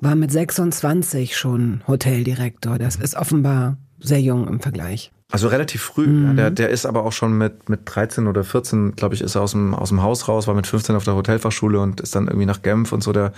[0.01, 2.79] war mit 26 schon Hoteldirektor.
[2.79, 5.12] Das ist offenbar sehr jung im Vergleich.
[5.32, 6.08] Also relativ früh.
[6.08, 6.27] Mhm.
[6.27, 9.36] Ja, der, der ist aber auch schon mit, mit 13 oder 14, glaube ich, ist
[9.36, 12.15] er aus dem, aus dem Haus raus, war mit 15 auf der Hotelfachschule und ist
[12.15, 13.34] dann irgendwie nach Genf und so der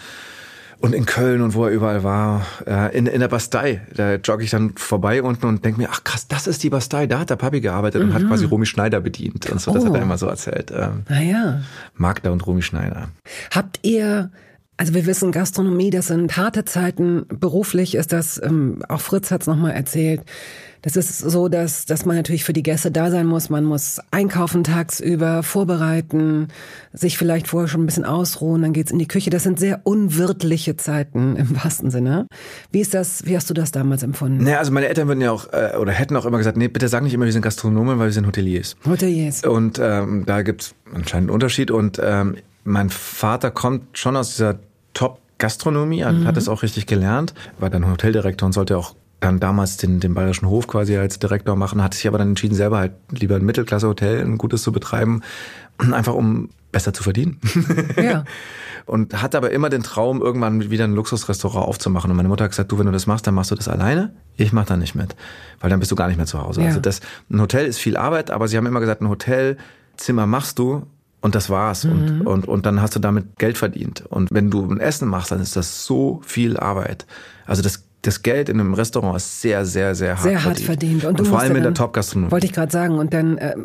[0.79, 4.43] und in Köln und wo er überall war, äh, in, in der Bastei, da jogge
[4.43, 7.29] ich dann vorbei unten und denke mir, ach krass, das ist die Bastei, da hat
[7.29, 8.09] der Papi gearbeitet mhm.
[8.09, 8.27] und hat mhm.
[8.29, 9.87] quasi Romy Schneider bedient und so, das oh.
[9.87, 10.03] hat er oh.
[10.03, 10.71] immer so erzählt.
[10.71, 11.61] Ähm, ah ja.
[11.95, 13.09] Magda und Romy Schneider.
[13.51, 14.31] Habt ihr
[14.77, 17.25] also wir wissen, Gastronomie, das sind harte Zeiten.
[17.27, 20.21] Beruflich ist das, ähm, auch Fritz hat es nochmal erzählt,
[20.85, 23.49] das ist so, dass, dass man natürlich für die Gäste da sein muss.
[23.49, 26.49] Man muss einkaufen tagsüber, vorbereiten,
[26.93, 29.31] sich vielleicht vorher schon ein bisschen ausruhen, dann geht's in die Küche.
[29.31, 32.27] Das sind sehr unwirtliche Zeiten im wahrsten Sinne.
[32.71, 34.43] Wie ist das, wie hast du das damals empfunden?
[34.43, 36.87] Naja, also meine Eltern würden ja auch, äh, oder hätten auch immer gesagt, nee, bitte
[36.87, 38.75] sag nicht immer, wir sind Gastronomen, weil wir sind Hoteliers.
[38.85, 39.43] Hoteliers.
[39.43, 41.71] Und ähm, da gibt's anscheinend einen Unterschied.
[41.71, 44.59] Und ähm, mein Vater kommt schon aus dieser
[44.93, 46.27] Top-Gastronomie, hat, mhm.
[46.27, 50.13] hat es auch richtig gelernt, war dann Hoteldirektor und sollte auch dann damals den, den
[50.13, 53.45] Bayerischen Hof quasi als Direktor machen, hatte sich aber dann entschieden, selber halt lieber ein
[53.45, 55.21] Mittelklasse-Hotel, ein gutes zu betreiben,
[55.77, 57.39] einfach um besser zu verdienen.
[57.95, 58.25] Ja.
[58.85, 62.11] und hatte aber immer den Traum, irgendwann wieder ein Luxusrestaurant aufzumachen.
[62.11, 64.13] Und meine Mutter hat gesagt, du, wenn du das machst, dann machst du das alleine.
[64.35, 65.15] Ich mach da nicht mit,
[65.61, 66.61] weil dann bist du gar nicht mehr zu Hause.
[66.61, 66.67] Ja.
[66.67, 66.99] Also das,
[67.29, 70.85] ein Hotel ist viel Arbeit, aber sie haben immer gesagt, ein Hotelzimmer machst du
[71.25, 71.85] und das war's.
[71.85, 71.91] Mhm.
[71.91, 74.05] Und, und, und dann hast du damit Geld verdient.
[74.07, 77.07] Und wenn du ein Essen machst, dann ist das so viel Arbeit.
[77.47, 81.01] Also das das Geld in einem Restaurant ist sehr, sehr, sehr hart sehr hart verdient.
[81.01, 81.05] verdient.
[81.05, 82.31] Und, und vor allem in der Top-Gastronomie.
[82.31, 82.99] Wollte ich gerade sagen.
[82.99, 83.55] Und dann äh,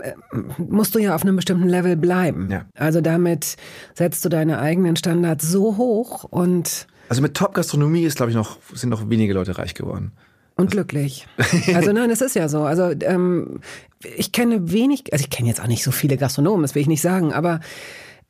[0.56, 2.48] musst du ja auf einem bestimmten Level bleiben.
[2.50, 2.64] Ja.
[2.74, 3.56] Also damit
[3.92, 8.56] setzt du deine eigenen Standards so hoch und also mit Top-Gastronomie ist, glaube ich, noch
[8.72, 10.12] sind noch wenige Leute reich geworden.
[10.60, 11.26] Und glücklich.
[11.74, 12.62] Also nein, es ist ja so.
[12.62, 13.60] Also ähm,
[14.02, 16.88] ich kenne wenig, also ich kenne jetzt auch nicht so viele Gastronomen, das will ich
[16.88, 17.60] nicht sagen, aber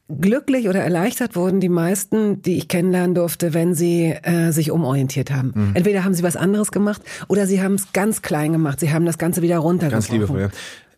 [0.09, 5.31] glücklich oder erleichtert wurden die meisten, die ich kennenlernen durfte, wenn sie äh, sich umorientiert
[5.31, 5.53] haben.
[5.55, 5.71] Mhm.
[5.75, 8.81] Entweder haben sie was anderes gemacht oder sie haben es ganz klein gemacht.
[8.81, 10.09] Sie haben das Ganze wieder runtergebrochen.
[10.09, 10.49] Ganz liebevoll, ja.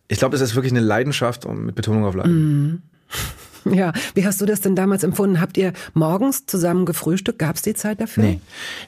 [0.09, 2.33] Ich glaube, es ist wirklich eine Leidenschaft und mit Betonung auf Leiden.
[2.33, 2.83] Mhm.
[3.71, 5.41] Ja, wie hast du das denn damals empfunden?
[5.41, 7.39] Habt ihr morgens zusammen gefrühstückt?
[7.39, 8.25] Gab es die Zeit dafür?
[8.25, 8.41] Nee,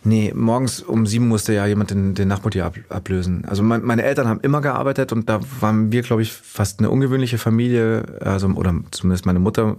[0.02, 3.44] nee morgens um sieben musste ja jemand den, den Nachtmutier ab, ablösen.
[3.44, 6.90] Also mein, meine Eltern haben immer gearbeitet und da waren wir, glaube ich, fast eine
[6.90, 8.04] ungewöhnliche Familie.
[8.20, 9.76] Also, oder zumindest meine Mutter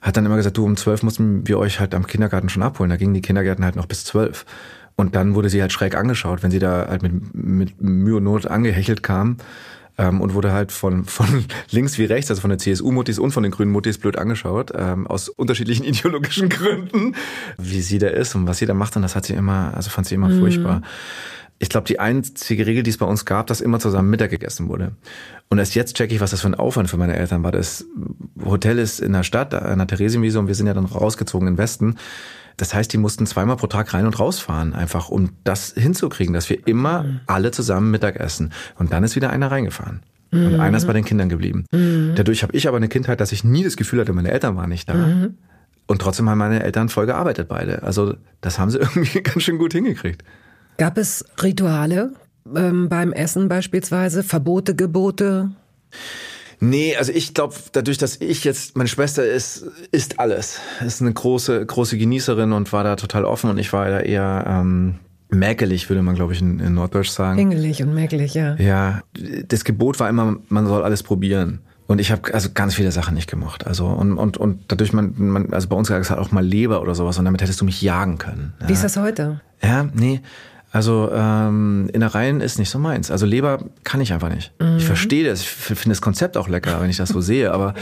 [0.00, 2.90] hat dann immer gesagt, du, um zwölf mussten wir euch halt am Kindergarten schon abholen.
[2.90, 4.46] Da gingen die Kindergärten halt noch bis zwölf.
[4.96, 8.24] Und dann wurde sie halt schräg angeschaut, wenn sie da halt mit, mit Mühe und
[8.24, 9.36] Not angehechelt kam
[9.98, 13.42] ähm, und wurde halt von, von links wie rechts, also von der CSU-Muttis und von
[13.42, 17.16] den grünen Muttis blöd angeschaut, ähm, aus unterschiedlichen ideologischen Gründen,
[17.58, 18.96] wie sie da ist und was sie da macht.
[18.96, 20.40] Und das hat sie immer, also fand sie immer mhm.
[20.40, 20.82] furchtbar.
[21.60, 24.68] Ich glaube, die einzige Regel, die es bei uns gab, dass immer zusammen Mittag gegessen
[24.68, 24.92] wurde.
[25.48, 27.50] Und erst jetzt checke ich, was das für ein Aufwand für meine Eltern war.
[27.50, 27.84] Das
[28.44, 31.54] Hotel ist in der Stadt, an der Theresienwiese, und wir sind ja dann rausgezogen in
[31.54, 31.96] den Westen.
[32.58, 36.50] Das heißt, die mussten zweimal pro Tag rein und rausfahren, einfach um das hinzukriegen, dass
[36.50, 37.20] wir immer mhm.
[37.26, 38.52] alle zusammen Mittag essen.
[38.76, 40.02] Und dann ist wieder einer reingefahren.
[40.32, 40.60] Und mhm.
[40.60, 41.64] einer ist bei den Kindern geblieben.
[41.72, 42.12] Mhm.
[42.16, 44.68] Dadurch habe ich aber eine Kindheit, dass ich nie das Gefühl hatte, meine Eltern waren
[44.68, 44.94] nicht da.
[44.94, 45.38] Mhm.
[45.86, 47.82] Und trotzdem haben meine Eltern voll gearbeitet beide.
[47.84, 50.24] Also das haben sie irgendwie ganz schön gut hingekriegt.
[50.78, 52.12] Gab es Rituale
[52.54, 54.24] ähm, beim Essen beispielsweise?
[54.24, 55.50] Verbote, Gebote?
[56.60, 60.60] Nee, also ich glaube, dadurch, dass ich jetzt, meine Schwester ist, ist alles.
[60.84, 64.44] Ist eine große, große Genießerin und war da total offen und ich war da eher
[64.46, 64.96] ähm,
[65.30, 67.38] mäkelig, würde man, glaube ich, in, in Norddeutsch sagen.
[67.38, 68.56] Engelig und mäkelig, ja.
[68.56, 69.02] Ja,
[69.46, 71.60] das Gebot war immer, man soll alles probieren.
[71.86, 73.66] Und ich habe also ganz viele Sachen nicht gemacht.
[73.66, 76.44] Also und und und dadurch man, man also bei uns gab es halt auch mal
[76.44, 78.52] Leber oder sowas und damit hättest du mich jagen können.
[78.60, 78.68] Ja.
[78.68, 79.40] Wie ist das heute?
[79.62, 80.20] Ja, nee.
[80.70, 83.10] Also ähm, Innereien ist nicht so meins.
[83.10, 84.52] Also Leber kann ich einfach nicht.
[84.60, 84.76] Mhm.
[84.76, 85.40] Ich verstehe das.
[85.40, 87.74] Ich finde das Konzept auch lecker, wenn ich das so sehe, aber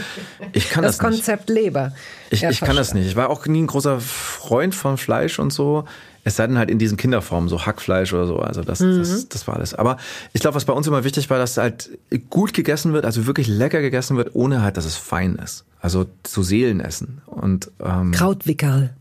[0.53, 1.19] ich kann das, das nicht.
[1.19, 1.91] Das Konzept Leber.
[2.29, 3.07] Ich, ja, ich kann das nicht.
[3.07, 5.83] Ich war auch nie ein großer Freund von Fleisch und so.
[6.23, 8.39] Es sei denn halt in diesen Kinderformen, so Hackfleisch oder so.
[8.39, 8.99] Also das, mhm.
[8.99, 9.73] das, das war alles.
[9.73, 9.97] Aber
[10.33, 11.89] ich glaube, was bei uns immer wichtig war, dass halt
[12.29, 15.65] gut gegessen wird, also wirklich lecker gegessen wird, ohne halt, dass es fein ist.
[15.81, 17.21] Also zu Seelenessen.
[17.25, 18.93] Und, ähm, Krautwickerl.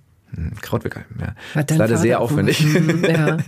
[0.61, 1.29] Krautwickel, ja.
[1.61, 2.66] Ist leider Vater sehr aufwendig.
[3.07, 3.38] Ja.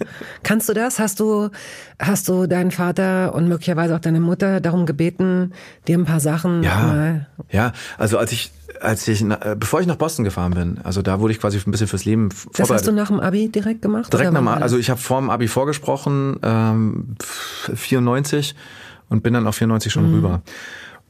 [0.42, 0.98] Kannst du das?
[0.98, 1.50] Hast du,
[1.98, 5.52] hast du deinen Vater und möglicherweise auch deine Mutter darum gebeten,
[5.86, 7.26] dir ein paar Sachen ja, mal?
[7.50, 11.20] Ja, also als ich, als ich, äh, bevor ich nach Boston gefahren bin, also da
[11.20, 12.60] wurde ich quasi ein bisschen fürs Leben vorbereitet.
[12.60, 14.12] Das hast du nach dem Abi direkt gemacht?
[14.12, 14.62] Direkt nach dem Abi.
[14.62, 17.16] Also ich habe vor dem Abi vorgesprochen, ähm,
[17.74, 18.54] 94
[19.08, 20.14] und bin dann auf 94 schon mhm.
[20.14, 20.42] rüber.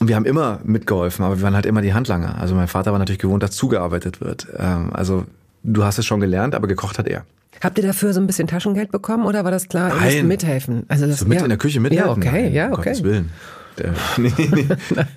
[0.00, 2.38] Und wir haben immer mitgeholfen, aber wir waren halt immer die Handlanger.
[2.40, 4.46] Also mein Vater war natürlich gewohnt, dass zugearbeitet wird.
[4.56, 5.24] Ähm, also
[5.62, 7.24] du hast es schon gelernt, aber gekocht hat er.
[7.62, 10.84] Habt ihr dafür so ein bisschen Taschengeld bekommen oder war das klar, ihr müsst mithelfen?
[10.88, 11.44] Also das, so mit ja.
[11.44, 12.22] in der Küche mithelfen?
[12.22, 12.74] Ja, okay, ja, okay.
[12.74, 13.30] Um Gottes Willen.
[13.78, 14.66] Der, nee, nee.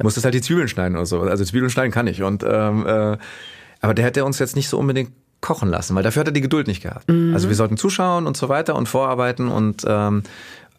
[0.02, 1.22] Musstest halt die Zwiebeln schneiden oder so.
[1.22, 2.24] Also Zwiebeln schneiden kann ich.
[2.24, 3.18] Und ähm, äh,
[3.82, 6.42] aber der hätte uns jetzt nicht so unbedingt kochen lassen, weil dafür hat er die
[6.42, 7.10] Geduld nicht gehabt.
[7.10, 7.34] Mhm.
[7.34, 10.24] Also wir sollten zuschauen und so weiter und vorarbeiten und ähm,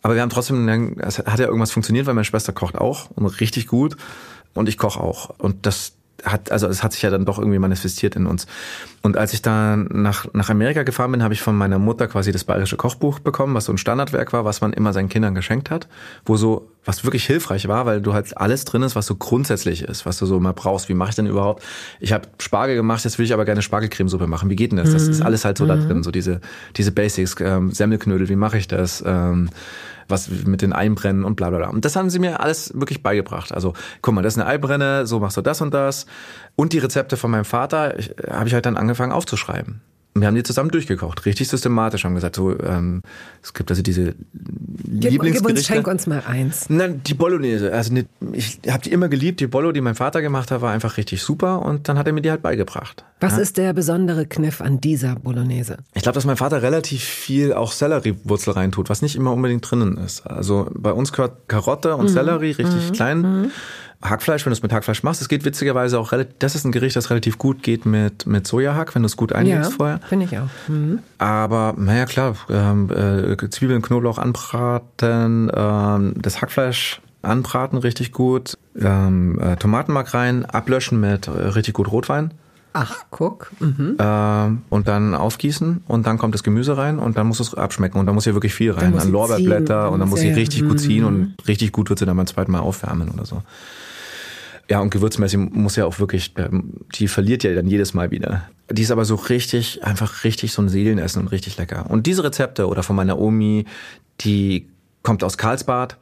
[0.03, 3.27] aber wir haben trotzdem, es hat ja irgendwas funktioniert, weil meine Schwester kocht auch und
[3.41, 3.97] richtig gut
[4.55, 5.93] und ich koche auch und das
[6.25, 8.47] hat, also es hat sich ja dann doch irgendwie manifestiert in uns.
[9.03, 12.31] Und als ich dann nach, nach Amerika gefahren bin, habe ich von meiner Mutter quasi
[12.31, 15.71] das bayerische Kochbuch bekommen, was so ein Standardwerk war, was man immer seinen Kindern geschenkt
[15.71, 15.89] hat,
[16.25, 19.83] wo so, was wirklich hilfreich war, weil du halt alles drin ist, was so grundsätzlich
[19.83, 20.89] ist, was du so mal brauchst.
[20.89, 21.63] Wie mache ich denn überhaupt?
[22.01, 24.51] Ich habe Spargel gemacht, jetzt will ich aber gerne Spargelcremesuppe machen.
[24.51, 24.93] Wie geht denn das?
[24.93, 25.27] Das ist mhm.
[25.27, 25.69] alles halt so mhm.
[25.69, 26.41] da drin, so diese,
[26.77, 29.03] diese Basics, ähm, Semmelknödel, wie mache ich das?
[29.05, 29.51] Ähm,
[30.09, 31.69] was mit den Einbrennen und bla bla bla.
[31.69, 33.53] Und das haben sie mir alles wirklich beigebracht.
[33.53, 36.07] Also, guck mal, das ist eine Eibrenne, so machst du das und das.
[36.57, 37.97] Und die Rezepte von meinem Vater
[38.31, 39.81] habe ich halt dann angefangen aufzuschreiben.
[40.15, 43.03] Und wir haben die zusammen durchgekocht, richtig systematisch, haben gesagt, so, ähm,
[43.43, 44.15] es gibt also diese
[44.85, 45.43] gib, Lieblingsgerichte.
[45.43, 46.69] Gib uns, schenk uns mal eins.
[46.69, 47.73] Nein, die Bolognese.
[47.73, 49.41] Also ne, ich habe die immer geliebt.
[49.41, 52.13] Die Bollo, die mein Vater gemacht hat, war einfach richtig super und dann hat er
[52.13, 53.05] mir die halt beigebracht.
[53.21, 53.39] Was ja?
[53.39, 55.79] ist der besondere Kniff an dieser Bolognese?
[55.95, 59.97] Ich glaube, dass mein Vater relativ viel auch Selleriewurzel reintut, was nicht immer unbedingt drinnen
[59.97, 60.27] ist.
[60.27, 62.13] Also bei uns gehört Karotte und mhm.
[62.13, 62.93] Sellerie richtig mhm.
[62.93, 63.21] klein.
[63.21, 63.51] Mhm.
[64.03, 66.73] Hackfleisch, wenn du es mit Hackfleisch machst, es geht witzigerweise auch relativ, das ist ein
[66.73, 70.01] Gericht, das relativ gut geht mit, mit Sojahack, wenn du es gut einlegst ja, vorher.
[70.09, 70.49] finde ich auch.
[70.69, 70.99] Mhm.
[71.19, 79.39] Aber, naja, klar, ähm, äh, Zwiebeln, Knoblauch anbraten, ähm, das Hackfleisch anbraten richtig gut, ähm,
[79.41, 82.33] äh, Tomatenmark rein, ablöschen mit äh, richtig gut Rotwein.
[82.75, 83.53] Ach, guck.
[83.61, 83.97] Mhm.
[83.99, 87.99] Ähm, und dann aufgießen und dann kommt das Gemüse rein und dann muss es abschmecken
[87.99, 88.99] und dann muss hier wirklich viel rein.
[88.99, 91.35] An Lorbeerblätter und dann muss sie richtig gut ziehen und mhm.
[91.47, 93.43] richtig gut wird sie dann beim zweiten Mal aufwärmen oder so.
[94.71, 98.49] Ja, und gewürzmäßig muss ja auch wirklich, ähm, die verliert ja dann jedes Mal wieder.
[98.71, 101.91] Die ist aber so richtig, einfach richtig so ein Seelenessen und richtig lecker.
[101.91, 103.67] Und diese Rezepte oder von meiner Omi,
[104.21, 104.69] die
[105.03, 105.99] kommt aus Karlsbad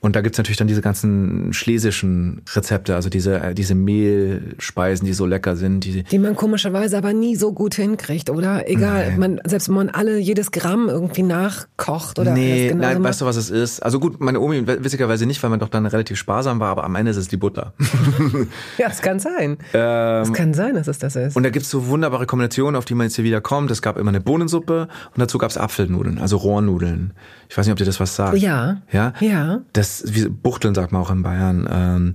[0.00, 5.12] und da gibt's natürlich dann diese ganzen schlesischen Rezepte, also diese, äh, diese Mehlspeisen, die
[5.12, 5.84] so lecker sind.
[5.84, 8.68] Die, die man komischerweise aber nie so gut hinkriegt, oder?
[8.68, 13.20] Egal, man, selbst wenn man alle jedes Gramm irgendwie nachkocht oder Nee, genau nein, weißt
[13.20, 13.80] du, was es ist?
[13.80, 16.94] Also gut, meine Omi witzigerweise nicht, weil man doch dann relativ sparsam war, aber am
[16.94, 17.74] Ende ist es die Butter.
[18.78, 19.58] ja, es kann sein.
[19.74, 21.36] Ähm, es kann sein, dass es das ist.
[21.36, 23.70] Und da gibt's so wunderbare Kombinationen, auf die man jetzt hier wieder kommt.
[23.70, 27.12] Es gab immer eine Bohnensuppe und dazu gab's Apfelnudeln, also Rohrnudeln.
[27.50, 28.38] Ich weiß nicht, ob dir das was sagt.
[28.38, 28.80] Ja.
[28.92, 29.12] Ja?
[29.18, 29.60] Ja.
[29.72, 31.68] Das, wie Buchteln sagt man auch in Bayern.
[31.70, 32.14] Ähm,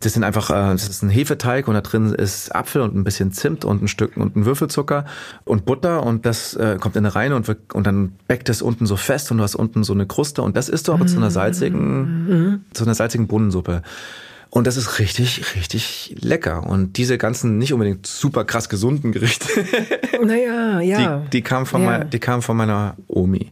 [0.00, 3.04] das sind einfach, äh, das ist ein Hefeteig und da drin ist Apfel und ein
[3.04, 5.06] bisschen Zimt und ein Stück und ein Würfelzucker
[5.44, 8.60] und Butter und das äh, kommt in eine Reine und, wird, und dann backt es
[8.62, 11.04] unten so fest und du hast unten so eine Kruste und das isst du aber
[11.04, 11.08] mm.
[11.08, 12.64] zu einer salzigen, mm.
[12.74, 13.82] zu einer salzigen Bohnensuppe.
[14.50, 16.64] Und das ist richtig, richtig lecker.
[16.66, 19.48] Und diese ganzen nicht unbedingt super krass gesunden Gerichte,
[20.24, 21.18] naja, ja.
[21.24, 21.90] die, die kamen von, ja.
[21.98, 23.50] mein, die kamen von meiner Omi.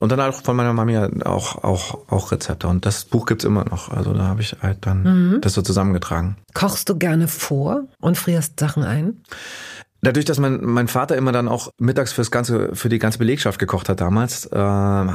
[0.00, 2.66] Und dann auch von meiner Mami auch, auch, auch Rezepte.
[2.66, 3.90] Und das Buch gibt's immer noch.
[3.90, 5.40] Also da habe ich halt dann mhm.
[5.42, 6.36] das so zusammengetragen.
[6.54, 9.22] Kochst du gerne vor und frierst Sachen ein?
[10.00, 13.58] Dadurch, dass mein, mein Vater immer dann auch mittags fürs ganze, für die ganze Belegschaft
[13.58, 15.06] gekocht hat damals, äh,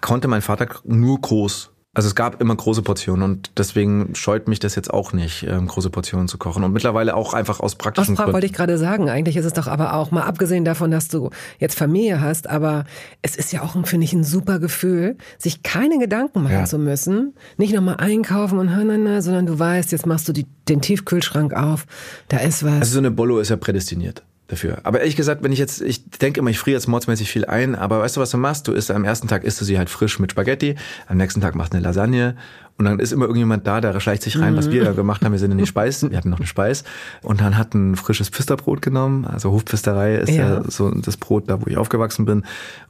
[0.00, 4.58] konnte mein Vater nur groß Also es gab immer große Portionen und deswegen scheut mich
[4.58, 6.64] das jetzt auch nicht, ähm, große Portionen zu kochen.
[6.64, 8.32] Und mittlerweile auch einfach aus praktischen aus Gründen.
[8.32, 9.10] wollte ich gerade sagen.
[9.10, 11.28] Eigentlich ist es doch aber auch, mal abgesehen davon, dass du
[11.58, 12.86] jetzt Familie hast, aber
[13.20, 16.64] es ist ja auch, finde ich, ein super Gefühl, sich keine Gedanken machen ja.
[16.64, 17.34] zu müssen.
[17.58, 20.80] Nicht nochmal einkaufen und na, na, na, sondern du weißt, jetzt machst du die, den
[20.80, 21.84] Tiefkühlschrank auf,
[22.28, 22.72] da ist was.
[22.72, 24.22] Also so eine Bollo ist ja prädestiniert
[24.52, 24.78] dafür.
[24.84, 27.74] Aber ehrlich gesagt, wenn ich jetzt, ich denke immer, ich friere jetzt mordsmäßig viel ein,
[27.74, 28.68] aber weißt du, was du machst?
[28.68, 30.76] Du isst am ersten Tag isst du sie halt frisch mit Spaghetti,
[31.08, 32.36] am nächsten Tag machst du eine Lasagne
[32.78, 34.58] und dann ist immer irgendjemand da, der schleicht sich rein, mhm.
[34.58, 35.32] was wir da gemacht haben.
[35.32, 36.84] Wir sind in die Speisen, wir hatten noch eine Speis
[37.22, 40.60] und dann hat ein frisches Pfisterbrot genommen, also Hofpfisterei ist ja.
[40.60, 42.44] ja so das Brot da, wo ich aufgewachsen bin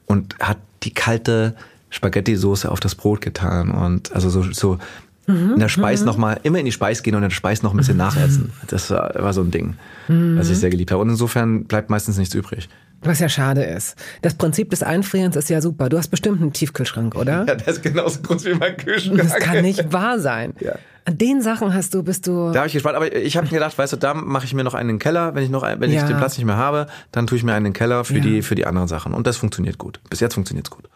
[0.06, 1.54] und hat die kalte
[1.90, 4.78] Spaghetti-Soße auf das Brot getan und also so, so
[5.26, 6.06] Mhm, in der Speis mhm.
[6.06, 7.98] nochmal, immer in die Speis gehen und in der Speis noch ein bisschen mhm.
[7.98, 8.52] nachätzen.
[8.66, 9.76] Das war, war, so ein Ding,
[10.08, 10.38] mhm.
[10.38, 11.00] was ich sehr geliebt habe.
[11.00, 12.68] Und insofern bleibt meistens nichts übrig.
[13.04, 13.96] Was ja schade ist.
[14.22, 15.88] Das Prinzip des Einfrierens ist ja super.
[15.88, 17.44] Du hast bestimmt einen Tiefkühlschrank, oder?
[17.46, 19.18] Ja, der ist genauso groß wie mein Kühlschrank.
[19.18, 20.54] Das kann nicht wahr sein.
[20.60, 20.74] Ja.
[21.04, 22.52] An den Sachen hast du, bist du.
[22.52, 24.62] Da habe ich gespannt, aber ich habe mir gedacht, weißt du, da mache ich mir
[24.62, 26.00] noch einen in den Keller, wenn ich noch, wenn ja.
[26.00, 28.14] ich den Platz nicht mehr habe, dann tue ich mir einen in den Keller für
[28.14, 28.20] ja.
[28.20, 30.00] die für die anderen Sachen und das funktioniert gut.
[30.08, 30.88] Bis jetzt funktioniert's gut.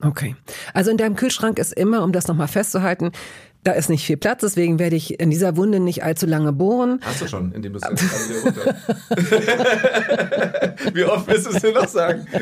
[0.00, 0.34] Okay.
[0.72, 3.12] Also in deinem Kühlschrank ist immer, um das nochmal festzuhalten,
[3.64, 7.00] da ist nicht viel Platz, deswegen werde ich in dieser Wunde nicht allzu lange bohren.
[7.02, 8.74] Hast du schon, indem du es runter.
[10.94, 12.26] Wie oft willst du es dir noch sagen?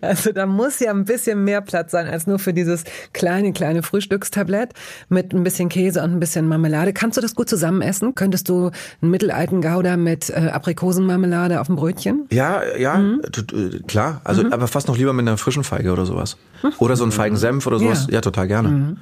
[0.00, 3.82] Also da muss ja ein bisschen mehr Platz sein als nur für dieses kleine, kleine
[3.82, 4.72] Frühstückstablett
[5.08, 6.92] mit ein bisschen Käse und ein bisschen Marmelade.
[6.92, 8.14] Kannst du das gut zusammen essen?
[8.14, 12.26] Könntest du einen mittelalten Gouda mit äh, Aprikosenmarmelade auf dem Brötchen?
[12.30, 13.22] Ja, ja, mhm.
[13.24, 14.20] Äh, klar.
[14.24, 14.52] Also mhm.
[14.52, 16.36] aber fast noch lieber mit einer frischen Feige oder sowas.
[16.78, 18.06] Oder so einen Feigensenf oder sowas.
[18.08, 18.68] Ja, ja total gerne.
[18.68, 18.96] Mhm.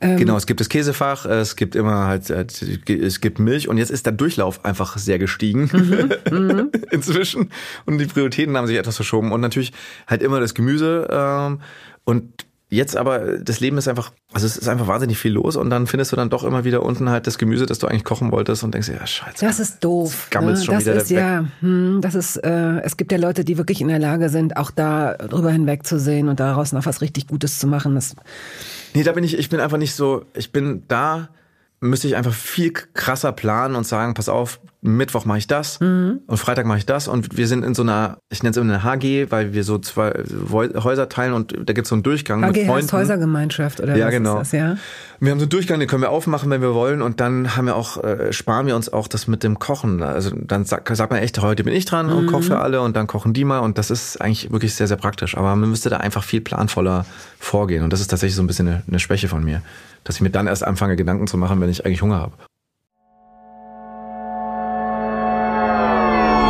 [0.00, 3.78] Ähm, genau, es gibt das Käsefach, es gibt immer halt, äh, es gibt Milch und
[3.78, 6.70] jetzt ist der Durchlauf einfach sehr gestiegen mhm, mhm.
[6.90, 7.50] inzwischen
[7.84, 9.72] und die Prioritäten haben sich etwas verschoben und natürlich
[10.06, 11.60] halt immer das Gemüse ähm,
[12.04, 15.70] und Jetzt aber, das Leben ist einfach, also es ist einfach wahnsinnig viel los und
[15.70, 18.30] dann findest du dann doch immer wieder unten halt das Gemüse, das du eigentlich kochen
[18.30, 19.42] wolltest und denkst, ja, scheiße.
[19.42, 20.28] Das ist doof.
[20.34, 20.54] Ne?
[20.58, 23.80] schon das wieder ist, ja, hm, das ist, äh, es gibt ja Leute, die wirklich
[23.80, 27.66] in der Lage sind, auch da drüber hinwegzusehen und daraus noch was richtig Gutes zu
[27.66, 27.94] machen.
[27.94, 28.14] Das
[28.94, 31.30] nee, da bin ich, ich bin einfach nicht so, ich bin da,
[31.80, 36.20] müsste ich einfach viel krasser planen und sagen, pass auf, Mittwoch mache ich das mhm.
[36.28, 38.72] und Freitag mache ich das und wir sind in so einer, ich nenne es immer
[38.72, 40.12] eine HG, weil wir so zwei
[40.52, 42.72] Häuser teilen und da gibt es so einen Durchgang HG mit Freunden.
[42.74, 44.34] heißt Häusergemeinschaft oder ja, was genau.
[44.34, 44.76] ist das, ja?
[45.18, 47.66] Wir haben so einen Durchgang, den können wir aufmachen, wenn wir wollen und dann haben
[47.66, 50.00] wir auch, äh, sparen wir uns auch das mit dem Kochen.
[50.00, 52.12] Also dann sagt, sagt man echt, heute bin ich dran mhm.
[52.12, 54.86] und koche für alle und dann kochen die mal und das ist eigentlich wirklich sehr,
[54.86, 55.36] sehr praktisch.
[55.36, 57.04] Aber man müsste da einfach viel planvoller
[57.40, 59.60] vorgehen und das ist tatsächlich so ein bisschen eine, eine Schwäche von mir,
[60.04, 62.34] dass ich mir dann erst anfange, Gedanken zu machen, wenn ich eigentlich Hunger habe.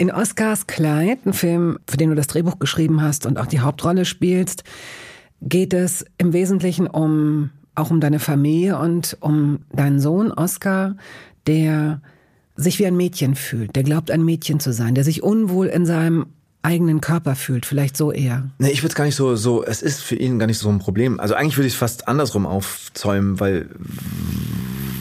[0.00, 3.60] In Oscars Kleid, ein Film, für den du das Drehbuch geschrieben hast und auch die
[3.60, 4.64] Hauptrolle spielst,
[5.42, 10.96] geht es im Wesentlichen um auch um deine Familie und um deinen Sohn Oscar,
[11.46, 12.00] der
[12.56, 15.84] sich wie ein Mädchen fühlt, der glaubt ein Mädchen zu sein, der sich unwohl in
[15.84, 16.28] seinem
[16.62, 18.48] eigenen Körper fühlt, vielleicht so eher.
[18.56, 20.70] Nee, ich würde es gar nicht so, so, es ist für ihn gar nicht so
[20.70, 21.20] ein Problem.
[21.20, 23.68] Also eigentlich würde ich es fast andersrum aufzäumen, weil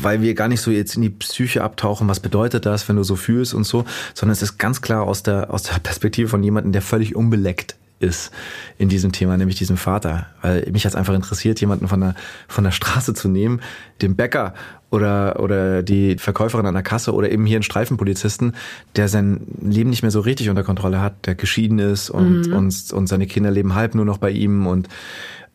[0.02, 3.04] weil wir gar nicht so jetzt in die Psyche abtauchen, was bedeutet das, wenn du
[3.04, 6.44] so fühlst und so, sondern es ist ganz klar aus der, aus der Perspektive von
[6.44, 8.32] jemandem, der völlig unbeleckt ist
[8.78, 10.28] in diesem Thema, nämlich diesem Vater.
[10.42, 12.16] Weil mich hat einfach interessiert, jemanden von der,
[12.48, 13.62] von der Straße zu nehmen,
[14.02, 14.54] den Bäcker
[14.90, 18.56] oder, oder die Verkäuferin an der Kasse oder eben hier einen Streifenpolizisten,
[18.96, 22.54] der sein Leben nicht mehr so richtig unter Kontrolle hat, der geschieden ist und, mhm.
[22.54, 24.88] und, und seine Kinder leben halb nur noch bei ihm und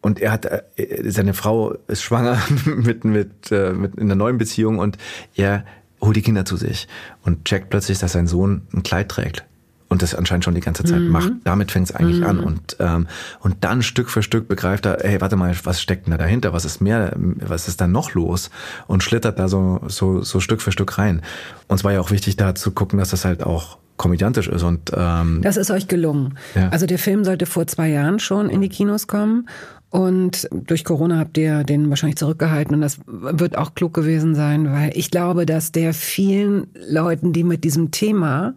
[0.04, 4.36] und er hat, äh, seine Frau ist schwanger mit, mit, äh, mit in einer neuen
[4.36, 4.98] Beziehung und
[5.34, 5.64] er
[6.02, 6.88] holt die Kinder zu sich
[7.22, 9.46] und checkt plötzlich, dass sein Sohn ein Kleid trägt
[9.88, 11.08] und das anscheinend schon die ganze Zeit mhm.
[11.08, 11.32] macht.
[11.44, 12.26] Damit fängt es eigentlich mhm.
[12.26, 13.06] an und ähm,
[13.40, 16.52] und dann Stück für Stück begreift er, hey, warte mal, was steckt denn da dahinter?
[16.52, 17.14] Was ist mehr?
[17.16, 18.50] Was ist da noch los?
[18.86, 21.22] Und schlittert da so so so Stück für Stück rein.
[21.68, 24.62] Und es war ja auch wichtig, da zu gucken, dass das halt auch komödiantisch ist
[24.62, 26.36] und ähm, das ist euch gelungen.
[26.54, 26.68] Ja.
[26.70, 29.48] Also der Film sollte vor zwei Jahren schon in die Kinos kommen
[29.94, 34.72] und durch Corona habt ihr den wahrscheinlich zurückgehalten und das wird auch klug gewesen sein,
[34.72, 38.57] weil ich glaube, dass der vielen Leuten, die mit diesem Thema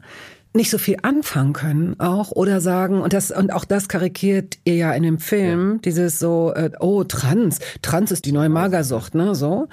[0.55, 4.75] nicht so viel anfangen können auch oder sagen und das und auch das karikiert ihr
[4.77, 5.79] ja in dem Film ja.
[5.85, 9.67] dieses so äh, oh Trans Trans ist die neue Magersucht ne so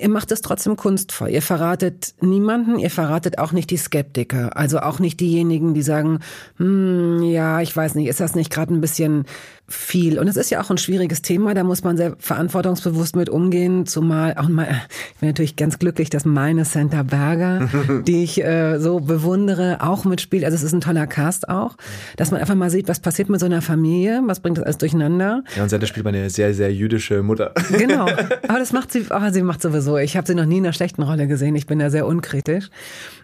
[0.00, 1.28] Ihr macht es trotzdem kunstvoll.
[1.28, 4.56] Ihr verratet niemanden, ihr verratet auch nicht die Skeptiker.
[4.56, 6.20] Also auch nicht diejenigen, die sagen,
[6.56, 9.26] hm, ja, ich weiß nicht, ist das nicht gerade ein bisschen
[9.68, 10.18] viel.
[10.18, 13.86] Und es ist ja auch ein schwieriges Thema, da muss man sehr verantwortungsbewusst mit umgehen,
[13.86, 14.66] zumal auch mal,
[15.14, 17.68] ich bin natürlich ganz glücklich, dass meine Santa Berger,
[18.06, 20.44] die ich äh, so bewundere, auch mitspielt.
[20.44, 21.76] Also es ist ein toller Cast auch,
[22.16, 24.78] dass man einfach mal sieht, was passiert mit so einer Familie, was bringt das alles
[24.78, 25.44] durcheinander.
[25.56, 27.52] Ja, und Santa spielt eine sehr, sehr jüdische Mutter.
[27.70, 28.06] Genau,
[28.48, 29.81] aber das macht sie, oh, sie macht sowieso.
[30.02, 32.70] Ich habe sie noch nie in einer schlechten Rolle gesehen, ich bin da sehr unkritisch.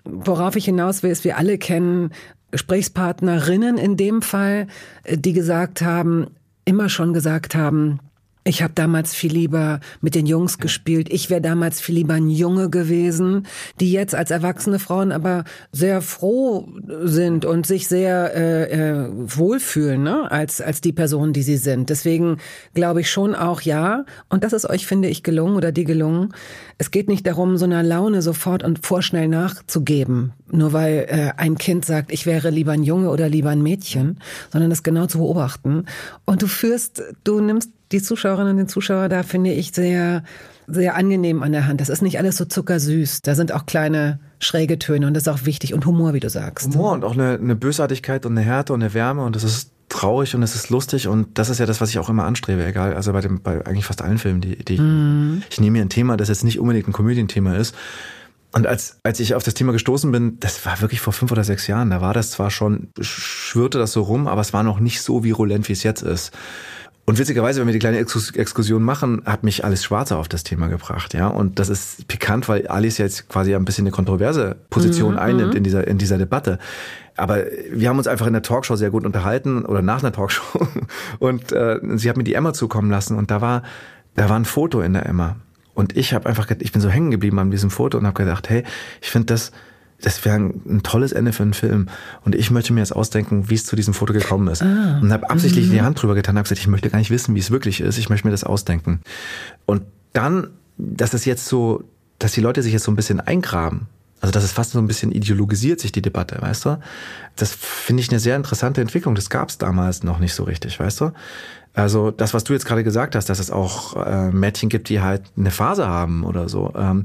[0.05, 2.11] Worauf ich hinaus will, ist, wir alle kennen
[2.51, 4.67] Gesprächspartnerinnen in dem Fall,
[5.05, 6.29] äh, die gesagt haben,
[6.65, 8.01] immer schon gesagt haben,
[8.49, 11.09] ich habe damals viel lieber mit den Jungs gespielt.
[11.13, 13.47] Ich wäre damals viel lieber ein Junge gewesen,
[13.79, 16.67] die jetzt als erwachsene Frauen aber sehr froh
[17.03, 20.31] sind und sich sehr äh, äh, wohlfühlen, ne?
[20.31, 21.91] als als die Person, die sie sind.
[21.91, 22.39] Deswegen
[22.73, 24.05] glaube ich schon auch ja.
[24.31, 26.33] Und das ist euch finde ich gelungen oder die gelungen.
[26.79, 31.59] Es geht nicht darum, so einer Laune sofort und vorschnell nachzugeben, nur weil äh, ein
[31.59, 35.19] Kind sagt, ich wäre lieber ein Junge oder lieber ein Mädchen, sondern das genau zu
[35.19, 35.85] beobachten.
[36.25, 40.23] Und du führst, du nimmst die Zuschauerinnen und den Zuschauer da, finde ich, sehr,
[40.67, 41.81] sehr angenehm an der Hand.
[41.81, 43.23] Das ist nicht alles so zuckersüß.
[43.23, 46.29] Da sind auch kleine schräge Töne und das ist auch wichtig und Humor, wie du
[46.29, 46.75] sagst.
[46.75, 49.73] Humor und auch eine, eine Bösartigkeit und eine Härte und eine Wärme und das ist
[49.89, 52.65] traurig und es ist lustig und das ist ja das, was ich auch immer anstrebe,
[52.65, 55.43] egal, also bei dem, bei eigentlich fast allen Filmen, die, die mm.
[55.51, 57.75] ich nehme mir ein Thema, das jetzt nicht unbedingt ein Komödienthema ist.
[58.53, 61.45] Und als, als ich auf das Thema gestoßen bin, das war wirklich vor fünf oder
[61.45, 64.81] sechs Jahren, da war das zwar schon, schwirrte das so rum, aber es war noch
[64.81, 66.33] nicht so virulent, wie es jetzt ist.
[67.09, 70.67] Und witzigerweise, wenn wir die kleine Exkursion machen, hat mich Alice Schwarzer auf das Thema
[70.67, 71.29] gebracht, ja.
[71.29, 75.53] Und das ist pikant, weil Alice jetzt quasi ein bisschen eine kontroverse Position mhm, einnimmt
[75.53, 75.57] mhm.
[75.57, 76.59] in dieser, in dieser Debatte.
[77.17, 80.69] Aber wir haben uns einfach in der Talkshow sehr gut unterhalten oder nach einer Talkshow.
[81.19, 83.63] Und äh, sie hat mir die Emma zukommen lassen und da war,
[84.15, 85.37] da war ein Foto in der Emma.
[85.73, 88.51] Und ich habe einfach, ich bin so hängen geblieben an diesem Foto und habe gedacht,
[88.51, 88.65] hey,
[89.01, 89.51] ich finde das,
[90.01, 91.89] das wäre ein, ein, tolles Ende für einen Film.
[92.25, 94.63] Und ich möchte mir jetzt ausdenken, wie es zu diesem Foto gekommen ist.
[94.63, 94.99] Ah.
[95.03, 95.73] Und habe absichtlich mhm.
[95.73, 97.99] die Hand drüber getan und gesagt, ich möchte gar nicht wissen, wie es wirklich ist.
[97.99, 99.01] Ich möchte mir das ausdenken.
[99.67, 99.83] Und
[100.13, 101.85] dann dass es jetzt so,
[102.19, 103.89] dass die Leute sich jetzt so ein bisschen eingraben.
[104.21, 106.81] Also dass es fast so ein bisschen ideologisiert sich die Debatte, weißt du?
[107.37, 109.15] Das finde ich eine sehr interessante Entwicklung.
[109.15, 111.13] Das gab es damals noch nicht so richtig, weißt du?
[111.75, 115.01] Also das, was du jetzt gerade gesagt hast, dass es auch äh, Mädchen gibt, die
[115.01, 116.73] halt eine Phase haben oder so.
[116.77, 117.05] Ähm,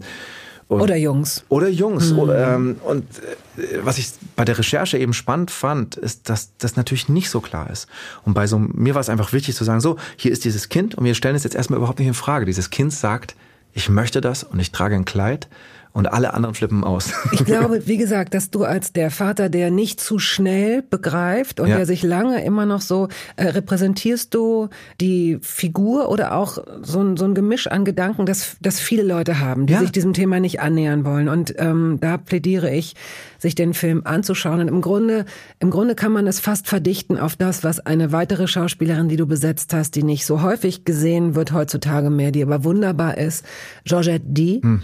[0.68, 1.44] und, oder Jungs.
[1.50, 2.12] Oder Jungs.
[2.12, 2.20] Mhm.
[2.20, 3.04] Oder, ähm, und
[3.58, 7.42] äh, was ich bei der Recherche eben spannend fand, ist, dass das natürlich nicht so
[7.42, 7.88] klar ist.
[8.26, 10.96] Und bei so mir war es einfach wichtig zu sagen, so, hier ist dieses Kind
[10.96, 12.46] und wir stellen es jetzt erstmal überhaupt nicht in Frage.
[12.46, 13.36] Dieses Kind sagt,
[13.74, 15.48] ich möchte das und ich trage ein Kleid
[15.94, 17.14] und alle anderen flippen aus.
[17.32, 21.68] Ich glaube, wie gesagt, dass du als der Vater, der nicht zu schnell begreift und
[21.68, 21.78] ja.
[21.78, 24.70] der sich lange immer noch so äh, repräsentierst du
[25.02, 29.40] die Figur oder auch so ein, so ein Gemisch an Gedanken, das, das viele Leute
[29.40, 29.80] haben, die ja.
[29.80, 31.28] sich diesem Thema nicht annähern wollen.
[31.28, 32.96] Und ähm, da plädiere ich,
[33.40, 34.62] sich den Film anzuschauen.
[34.62, 35.26] Und im Grunde,
[35.60, 39.26] im Grunde kann man es fast verdichten auf das, was eine weitere Schauspielerin, die du
[39.28, 43.46] besetzt hast, die nicht so häufig gesehen wird heutzutage mehr, die aber wunderbar ist,
[43.86, 44.62] Georgette D.
[44.62, 44.82] Hm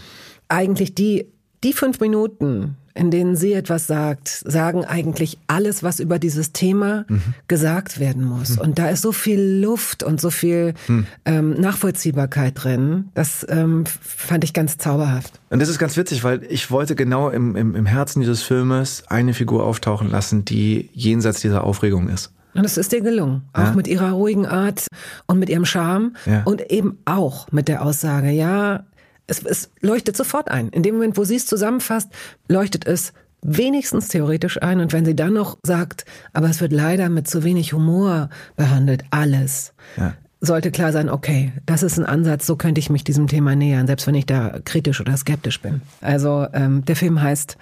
[0.49, 1.27] eigentlich die,
[1.63, 7.05] die fünf Minuten, in denen sie etwas sagt, sagen eigentlich alles, was über dieses Thema
[7.07, 7.21] mhm.
[7.47, 8.57] gesagt werden muss.
[8.57, 8.61] Mhm.
[8.61, 11.07] Und da ist so viel Luft und so viel mhm.
[11.25, 13.09] ähm, Nachvollziehbarkeit drin.
[13.13, 15.39] Das ähm, fand ich ganz zauberhaft.
[15.49, 19.03] Und das ist ganz witzig, weil ich wollte genau im, im, im Herzen dieses Filmes
[19.07, 22.33] eine Figur auftauchen lassen, die jenseits dieser Aufregung ist.
[22.53, 23.43] Und es ist dir gelungen.
[23.53, 23.71] Auch ja.
[23.73, 24.87] mit ihrer ruhigen Art
[25.27, 26.13] und mit ihrem Charme.
[26.25, 26.41] Ja.
[26.43, 28.83] Und eben auch mit der Aussage, ja,
[29.29, 30.69] es, es leuchtet sofort ein.
[30.69, 32.09] In dem Moment, wo sie es zusammenfasst,
[32.47, 34.79] leuchtet es wenigstens theoretisch ein.
[34.79, 39.03] Und wenn sie dann noch sagt, aber es wird leider mit zu wenig Humor behandelt,
[39.11, 39.73] alles.
[39.97, 40.13] Ja.
[40.41, 43.87] Sollte klar sein, okay, das ist ein Ansatz, so könnte ich mich diesem Thema nähern,
[43.87, 45.81] selbst wenn ich da kritisch oder skeptisch bin.
[45.99, 47.57] Also ähm, der Film heißt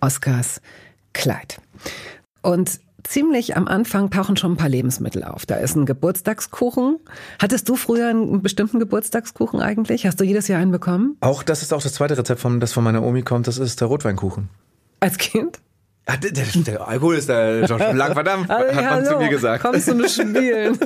[0.00, 0.60] Oscars
[1.14, 1.60] Kleid.
[2.42, 5.46] Und ziemlich am Anfang tauchen schon ein paar Lebensmittel auf.
[5.46, 6.98] Da ist ein Geburtstagskuchen.
[7.40, 10.06] Hattest du früher einen bestimmten Geburtstagskuchen eigentlich?
[10.06, 11.16] Hast du jedes Jahr einen bekommen?
[11.20, 13.46] Auch das ist auch das zweite Rezept, von, das von meiner Omi kommt.
[13.46, 14.48] Das ist der Rotweinkuchen.
[15.00, 15.60] Als Kind?
[16.08, 19.28] Ja, der, der, der, Alkohol ist da schon lang verdammt, hat man hallo, zu mir
[19.28, 19.62] gesagt.
[19.62, 20.78] Kommst du nur spielen?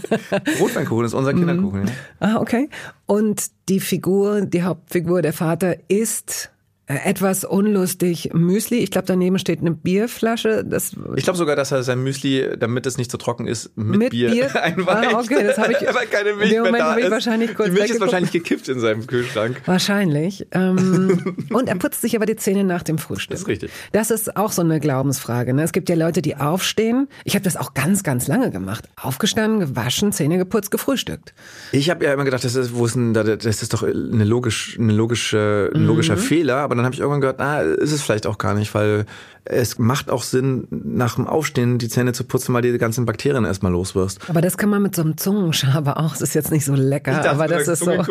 [0.60, 1.82] Rotweinkuchen ist unser Kinderkuchen.
[1.82, 1.86] Mhm.
[1.86, 1.94] Ja.
[2.20, 2.68] Ah, okay.
[3.06, 6.50] Und die Figur, die Hauptfigur, der Vater, ist
[6.88, 8.78] etwas unlustig Müsli.
[8.78, 10.64] Ich glaube, daneben steht eine Bierflasche.
[10.64, 13.98] Das ich glaube sogar, dass er sein Müsli, damit es nicht so trocken ist, mit,
[13.98, 14.62] mit Bier, Bier?
[14.62, 15.14] einweicht.
[15.14, 15.80] Ah, okay, das habe ich.
[15.94, 18.68] Weil keine Milch in dem Moment habe ich wahrscheinlich kurz Die Milch ist wahrscheinlich gekippt
[18.68, 19.62] in seinem Kühlschrank.
[19.66, 20.46] Wahrscheinlich.
[20.52, 23.32] Ähm, und er putzt sich aber die Zähne nach dem Frühstück.
[23.32, 23.72] Das ist richtig.
[23.90, 25.54] Das ist auch so eine Glaubensfrage.
[25.54, 25.64] Ne?
[25.64, 27.08] Es gibt ja Leute, die aufstehen.
[27.24, 28.88] Ich habe das auch ganz, ganz lange gemacht.
[28.94, 31.34] Aufgestanden, gewaschen, Zähne geputzt, gefrühstückt.
[31.72, 34.24] Ich habe ja immer gedacht, das ist, wo ist denn da, das ist doch eine
[34.24, 36.20] logisch, eine logische, ein logischer mhm.
[36.20, 36.56] Fehler.
[36.58, 39.06] Aber dann habe ich irgendwann gehört, ah, ist es vielleicht auch gar nicht, weil
[39.44, 43.44] es macht auch Sinn, nach dem Aufstehen die Zähne zu putzen, weil die ganzen Bakterien
[43.44, 44.20] erstmal los wirst.
[44.28, 46.12] Aber das kann man mit so einem Zungenschaber auch.
[46.12, 47.92] Das ist jetzt nicht so lecker, dachte, aber das ist so.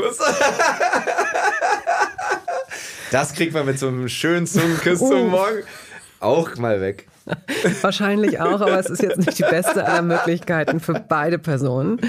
[3.12, 5.10] das kriegt man mit so einem schönen Zungenkuss uh.
[5.10, 5.64] zum Morgen
[6.20, 7.08] auch mal weg.
[7.82, 12.00] Wahrscheinlich auch, aber es ist jetzt nicht die beste aller Möglichkeiten für beide Personen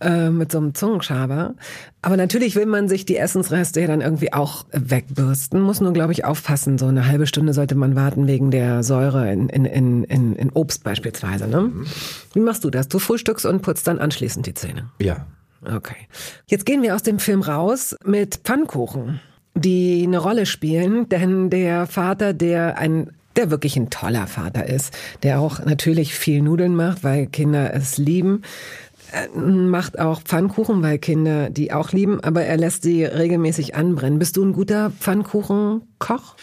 [0.00, 1.54] äh, mit so einem Zungenschaber.
[2.02, 5.60] Aber natürlich will man sich die Essensreste ja dann irgendwie auch wegbürsten.
[5.60, 6.78] Muss nur, glaube ich, aufpassen.
[6.78, 10.50] So eine halbe Stunde sollte man warten wegen der Säure in, in, in, in, in
[10.50, 11.48] Obst beispielsweise.
[11.48, 11.72] Ne?
[12.32, 12.88] Wie machst du das?
[12.88, 14.90] Du frühstückst und putzt dann anschließend die Zähne.
[15.00, 15.26] Ja.
[15.64, 15.96] Okay.
[16.46, 19.20] Jetzt gehen wir aus dem Film raus mit Pfannkuchen
[19.56, 24.92] die eine Rolle spielen, denn der Vater, der ein der wirklich ein toller Vater ist,
[25.22, 28.42] der auch natürlich viel Nudeln macht, weil Kinder es lieben,
[29.34, 34.18] macht auch Pfannkuchen, weil Kinder die auch lieben, aber er lässt sie regelmäßig anbrennen.
[34.18, 36.36] Bist du ein guter Pfannkuchenkoch?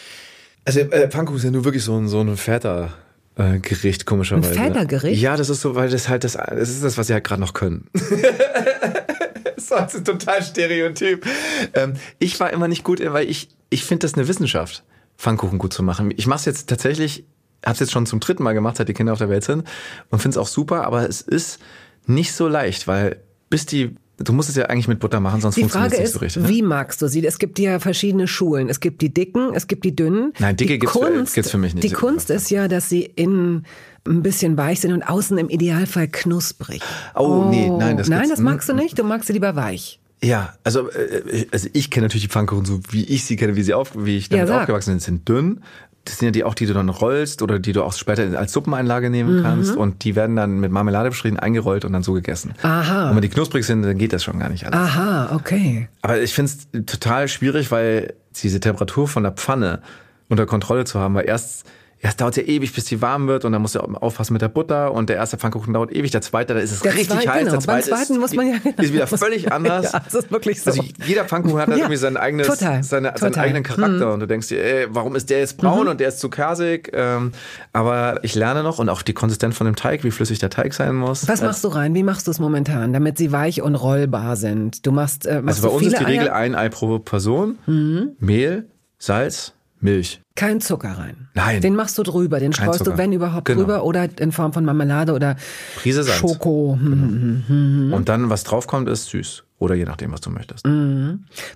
[0.65, 2.93] Also äh, Pfannkuchen ist ja nur wirklich so ein, so ein Väter.
[3.35, 4.49] Äh, Gericht, komischerweise.
[4.49, 5.21] Ein Vätergericht?
[5.21, 7.41] Ja, das ist so, weil das halt das, das ist das, was sie halt gerade
[7.41, 7.89] noch können.
[9.55, 11.25] das ist total Stereotyp.
[11.73, 14.83] Ähm, ich war immer nicht gut, weil ich, ich finde das eine Wissenschaft.
[15.21, 16.11] Pfannkuchen gut zu machen.
[16.17, 17.25] Ich mache es jetzt tatsächlich,
[17.63, 19.67] habe es jetzt schon zum dritten Mal gemacht, seit die Kinder auf der Welt sind
[20.09, 21.59] und finde es auch super, aber es ist
[22.07, 25.57] nicht so leicht, weil bis die Du musst es ja eigentlich mit Butter machen, sonst
[25.57, 26.43] funktioniert es nicht so richtig.
[26.43, 26.49] Ne?
[26.49, 27.25] Wie magst du sie?
[27.25, 28.69] Es gibt ja verschiedene Schulen.
[28.69, 30.33] Es gibt die dicken, es gibt die dünnen.
[30.37, 31.83] Nein, dicke gibt es für mich nicht.
[31.83, 33.65] Die Kunst ist ja, dass sie innen
[34.07, 36.83] ein bisschen weich sind und außen im Idealfall knusprig.
[37.15, 37.49] Oh, oh.
[37.49, 38.99] nee, nein, das Nein, das magst du nicht.
[38.99, 39.99] Du magst sie lieber weich.
[40.23, 43.63] Ja, also, äh, also ich kenne natürlich die Pfannkuchen so, wie ich sie kenne, wie
[43.63, 45.61] sie auf, wie ich damit ja, aufgewachsen bin, sind dünn.
[46.05, 48.53] Das sind ja die auch, die du dann rollst oder die du auch später als
[48.53, 49.43] Suppeneinlage nehmen mhm.
[49.43, 52.53] kannst und die werden dann mit Marmelade bestrichen, eingerollt und dann so gegessen.
[52.63, 53.09] Aha.
[53.09, 54.75] Und wenn die knusprig sind, dann geht das schon gar nicht alles.
[54.75, 55.89] Aha, okay.
[56.01, 59.81] Aber ich finde es total schwierig, weil diese Temperatur von der Pfanne
[60.27, 61.65] unter Kontrolle zu haben, weil erst
[62.03, 64.41] Ja, es dauert ja ewig, bis die warm wird und dann musst du aufpassen mit
[64.41, 67.09] der Butter und der erste Pfannkuchen dauert ewig, der zweite, da ist es Der richtig
[67.09, 67.51] zweite, heiß, genau.
[67.51, 69.91] der Beim zweite zweiten ist, muss man ja- ist wieder völlig anders.
[69.91, 70.71] Ja, das ist wirklich so.
[70.71, 73.29] Also jeder Pfannkuchen hat Ja, irgendwie sein eigenes, total, seine, seinen total.
[73.31, 73.39] Mhm.
[73.39, 76.19] eigenen Charakter und du denkst dir, ey, warum ist der jetzt braun und der ist
[76.19, 76.89] zu kasig?
[76.93, 77.33] Ähm,
[77.71, 80.73] aber ich lerne noch und auch die Konsistenz von dem Teig, wie flüssig der Teig
[80.73, 81.27] sein muss.
[81.27, 81.93] Was machst du rein?
[81.93, 84.87] Wie machst du es momentan, damit sie weich und rollbar sind?
[84.87, 86.33] Du machst, äh, machst Also bei uns ist die Regel Eier?
[86.35, 88.13] ein Ei pro Person, Mhm.
[88.19, 88.65] Mehl,
[88.97, 90.21] Salz, Milch.
[90.35, 91.27] Kein Zucker rein.
[91.33, 91.61] Nein.
[91.61, 93.61] Den machst du drüber, den Kein streust du, wenn überhaupt, Genau.
[93.61, 95.35] drüber oder in Form von Marmelade oder
[95.75, 96.17] Prise Salz.
[96.19, 96.77] Schoko.
[96.79, 97.93] Hm, hm.
[97.93, 99.43] Und dann, was draufkommt, ist süß.
[99.59, 100.65] Oder je nachdem, was du möchtest.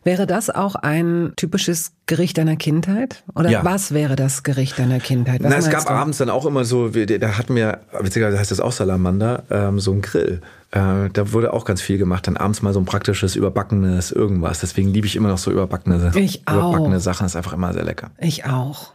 [0.04, 3.24] Wäre das auch ein typisches Gericht deiner Kindheit?
[3.34, 3.66] Oder Ja.
[3.66, 5.42] was wäre das Gericht deiner Kindheit?
[5.44, 5.90] Was Na, es gab du?
[5.90, 9.92] abends dann auch immer so, da hatten wir, witzigerweise heißt das auch Salamander, ähm, so
[9.92, 10.42] ein Grill.
[10.76, 12.28] Äh, da wurde auch ganz viel gemacht.
[12.28, 14.60] Dann abends mal so ein praktisches, überbackenes irgendwas.
[14.60, 16.74] Deswegen liebe ich immer noch so überbackene, Ich auch.
[16.74, 17.26] überbackene Sachen.
[17.26, 18.12] ist einfach immer sehr lecker.
[18.20, 18.92] Ich auch.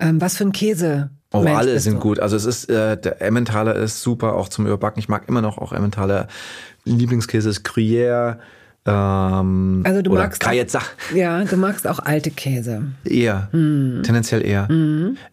[0.00, 1.10] Ähm, was für ein Käse?
[1.32, 2.00] Oh, Mensch alle sind du?
[2.00, 2.20] gut.
[2.20, 4.98] Also es ist, äh, der Emmentaler ist super, auch zum Überbacken.
[4.98, 6.26] Ich mag immer noch auch Emmentaler.
[6.84, 8.38] Lieblingskäse ist Gruyère.
[8.84, 10.80] Ähm, Also du oder magst Gruyère.
[11.14, 12.82] Ja, du magst auch alte Käse.
[13.04, 13.48] Eher.
[13.52, 14.00] Hm.
[14.02, 14.68] Tendenziell eher.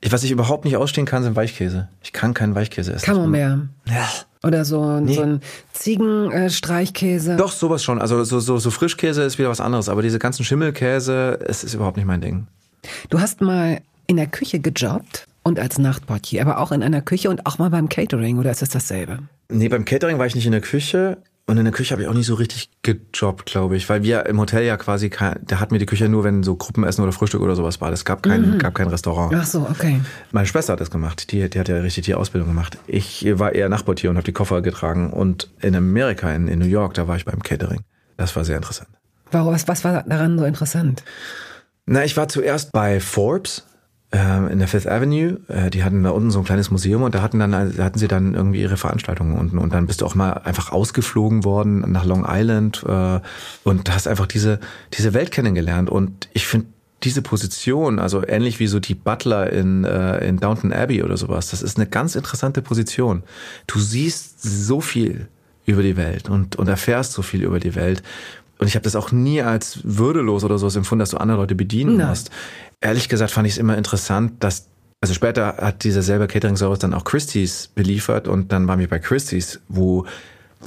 [0.01, 1.89] Ich, was ich überhaupt nicht ausstehen kann, sind Weichkäse.
[2.03, 3.05] Ich kann keinen Weichkäse essen.
[3.05, 3.69] Camembert.
[3.87, 4.07] Ja.
[4.43, 5.41] Oder so, so ein
[5.73, 7.35] Ziegenstreichkäse.
[7.35, 7.99] Doch, sowas schon.
[7.99, 9.89] Also so, so, so Frischkäse ist wieder was anderes.
[9.89, 12.47] Aber diese ganzen Schimmelkäse, es ist überhaupt nicht mein Ding.
[13.09, 17.29] Du hast mal in der Küche gejobbt und als Nachtportier, aber auch in einer Küche
[17.29, 19.19] und auch mal beim Catering, oder ist es dasselbe?
[19.49, 21.17] Nee, beim Catering war ich nicht in der Küche.
[21.49, 23.89] Und in der Küche habe ich auch nicht so richtig gejobbt, glaube ich.
[23.89, 27.03] Weil wir im Hotel ja quasi, da hatten wir die Küche nur, wenn so Gruppenessen
[27.03, 27.91] oder Frühstück oder sowas war.
[27.91, 29.33] Es gab kein, gab kein Restaurant.
[29.33, 29.99] Ach so, okay.
[30.31, 31.31] Meine Schwester hat das gemacht.
[31.31, 32.77] Die, die hat ja richtig die Ausbildung gemacht.
[32.85, 35.11] Ich war eher Nachbartier und habe die Koffer getragen.
[35.11, 37.79] Und in Amerika, in, in New York, da war ich beim Catering.
[38.15, 38.89] Das war sehr interessant.
[39.31, 41.03] Warum, was, was war daran so interessant?
[41.87, 43.63] Na, ich war zuerst bei Forbes
[44.11, 45.39] in der Fifth Avenue.
[45.47, 47.99] Äh, die hatten da unten so ein kleines Museum und da hatten dann da hatten
[47.99, 51.85] sie dann irgendwie ihre Veranstaltungen unten und dann bist du auch mal einfach ausgeflogen worden
[51.91, 53.19] nach Long Island äh,
[53.63, 54.59] und hast einfach diese
[54.95, 56.67] diese Welt kennengelernt und ich finde
[57.03, 61.49] diese Position, also ähnlich wie so die Butler in, äh, in Downton Abbey oder sowas,
[61.49, 63.23] das ist eine ganz interessante Position.
[63.67, 65.27] Du siehst so viel
[65.65, 68.03] über die Welt und, und erfährst so viel über die Welt.
[68.59, 71.55] Und ich habe das auch nie als würdelos oder so empfunden, dass du andere Leute
[71.55, 72.09] bedienen Nein.
[72.09, 72.29] musst.
[72.81, 74.67] Ehrlich gesagt fand ich es immer interessant, dass,
[75.01, 78.99] also später hat dieser selber Catering-Service dann auch Christie's beliefert und dann waren wir bei
[78.99, 80.05] Christie's, wo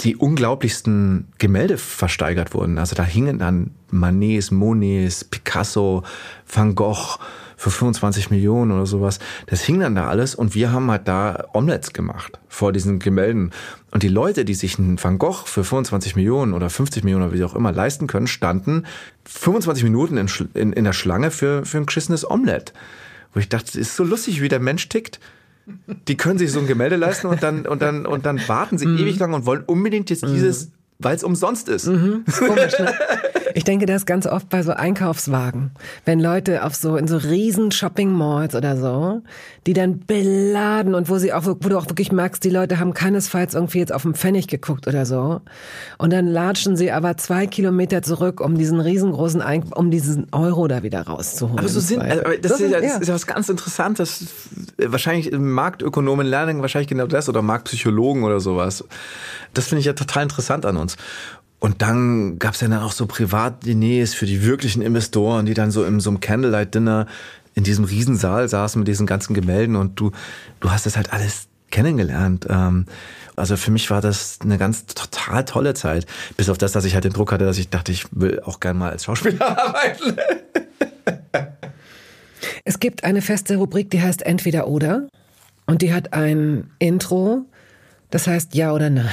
[0.01, 2.79] die unglaublichsten Gemälde versteigert wurden.
[2.79, 6.03] Also da hingen dann Manets, Monets, Picasso,
[6.51, 7.19] Van Gogh
[7.63, 9.19] für 25 Millionen oder sowas.
[9.45, 13.51] Das hing dann da alles und wir haben halt da Omelettes gemacht vor diesen Gemälden.
[13.91, 17.33] Und die Leute, die sich einen Van Gogh für 25 Millionen oder 50 Millionen oder
[17.33, 18.85] wie auch immer leisten können, standen
[19.23, 22.73] 25 Minuten in, in, in der Schlange für, für ein geschissenes Omelett.
[23.33, 25.21] Wo ich dachte, es ist so lustig, wie der Mensch tickt.
[26.09, 28.85] Die können sich so ein Gemälde leisten und dann, und dann, und dann warten sie
[28.85, 30.71] ewig lang und wollen unbedingt jetzt dieses,
[31.03, 31.85] weil es umsonst ist.
[31.85, 32.93] Komisch, ne?
[33.55, 35.71] Ich denke das ganz oft bei so Einkaufswagen.
[36.05, 39.21] Wenn Leute auf so, in so riesen Shopping-Malls oder so,
[39.67, 42.93] die dann beladen und wo sie auch, wo du auch wirklich merkst, die Leute haben
[42.93, 45.41] keinesfalls irgendwie jetzt auf den Pfennig geguckt oder so.
[45.97, 50.67] Und dann latschen sie aber zwei Kilometer zurück, um diesen riesengroßen, Ein um diesen Euro
[50.67, 51.59] da wieder rauszuholen.
[51.59, 54.25] Aber so sind, aber das, So ist ja, das ist ja was ganz Interessantes.
[54.77, 58.83] Wahrscheinlich Marktökonomen lernen wahrscheinlich genau das oder Marktpsychologen oder sowas.
[59.53, 60.92] Das finde ich ja total interessant an uns.
[61.59, 65.85] Und dann gab's ja dann auch so Privatdiners für die wirklichen Investoren, die dann so
[65.85, 67.07] in so einem Candlelight-Dinner
[67.55, 70.11] in diesem Riesensaal saßen mit diesen ganzen Gemälden und du,
[70.59, 72.47] du hast das halt alles kennengelernt.
[72.49, 72.85] Ähm,
[73.35, 76.05] Also für mich war das eine ganz total tolle Zeit.
[76.37, 78.59] Bis auf das, dass ich halt den Druck hatte, dass ich dachte, ich will auch
[78.59, 80.17] gern mal als Schauspieler arbeiten.
[82.63, 85.07] Es gibt eine feste Rubrik, die heißt Entweder oder.
[85.65, 87.45] Und die hat ein Intro,
[88.11, 89.09] das heißt Ja oder Nein.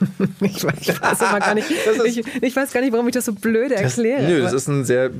[0.40, 1.70] Ich weiß, ich weiß aber gar nicht,
[2.06, 4.22] ich, ich weiß gar nicht, warum ich das so blöde erkläre.
[4.22, 5.10] Nö, das ist ein sehr,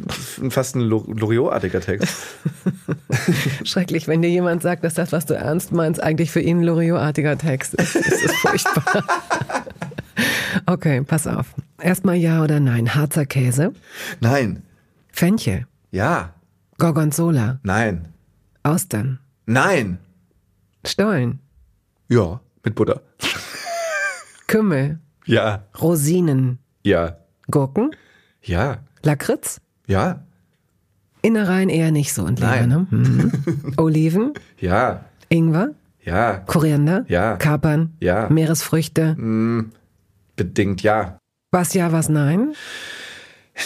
[0.49, 2.14] fast ein Lo- Loriot-artiger Text.
[3.64, 6.62] schrecklich, wenn dir jemand sagt, dass das, was du ernst meinst, eigentlich für ihn ein
[6.62, 7.95] Loriot-artiger Text ist.
[7.95, 9.05] Das ist furchtbar.
[10.66, 11.55] Okay, pass auf.
[11.81, 12.95] Erstmal Ja oder Nein.
[12.95, 13.72] Harzer Käse,
[14.20, 14.62] Nein.
[15.12, 16.35] Fenchel, Ja.
[16.78, 18.09] Gorgonzola, Nein.
[18.62, 19.99] Austern, Nein.
[20.87, 21.41] Stollen,
[22.09, 22.41] Ja.
[22.64, 23.01] Mit Butter.
[24.51, 25.64] Kümmel, Ja.
[25.80, 27.16] Rosinen, Ja.
[27.51, 27.90] Gurken,
[28.42, 28.78] Ja.
[29.03, 30.24] Lakritz, Ja.
[31.22, 32.86] Innereien eher nicht so und Leber, ne?
[32.90, 33.32] Mhm.
[33.76, 35.05] Oliven, Ja.
[35.28, 35.70] Ingwer,
[36.03, 36.38] Ja.
[36.38, 37.36] Koriander, Ja.
[37.36, 38.28] Kapern, Ja.
[38.30, 39.16] Meeresfrüchte.
[40.36, 41.18] Bedingt ja.
[41.53, 42.55] Was ja, was nein?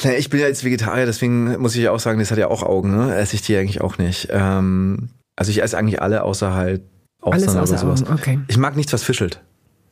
[0.03, 2.63] Na, ich bin ja jetzt Vegetarier, deswegen muss ich auch sagen, das hat ja auch
[2.63, 3.15] Augen, ne?
[3.15, 4.29] Esse ich die eigentlich auch nicht.
[4.31, 6.83] Ähm, Also ich esse eigentlich alle außer halt
[7.23, 8.03] Alles Austern außer oder sowas.
[8.05, 8.39] Augen, okay.
[8.49, 9.43] Ich mag nichts, was fischelt.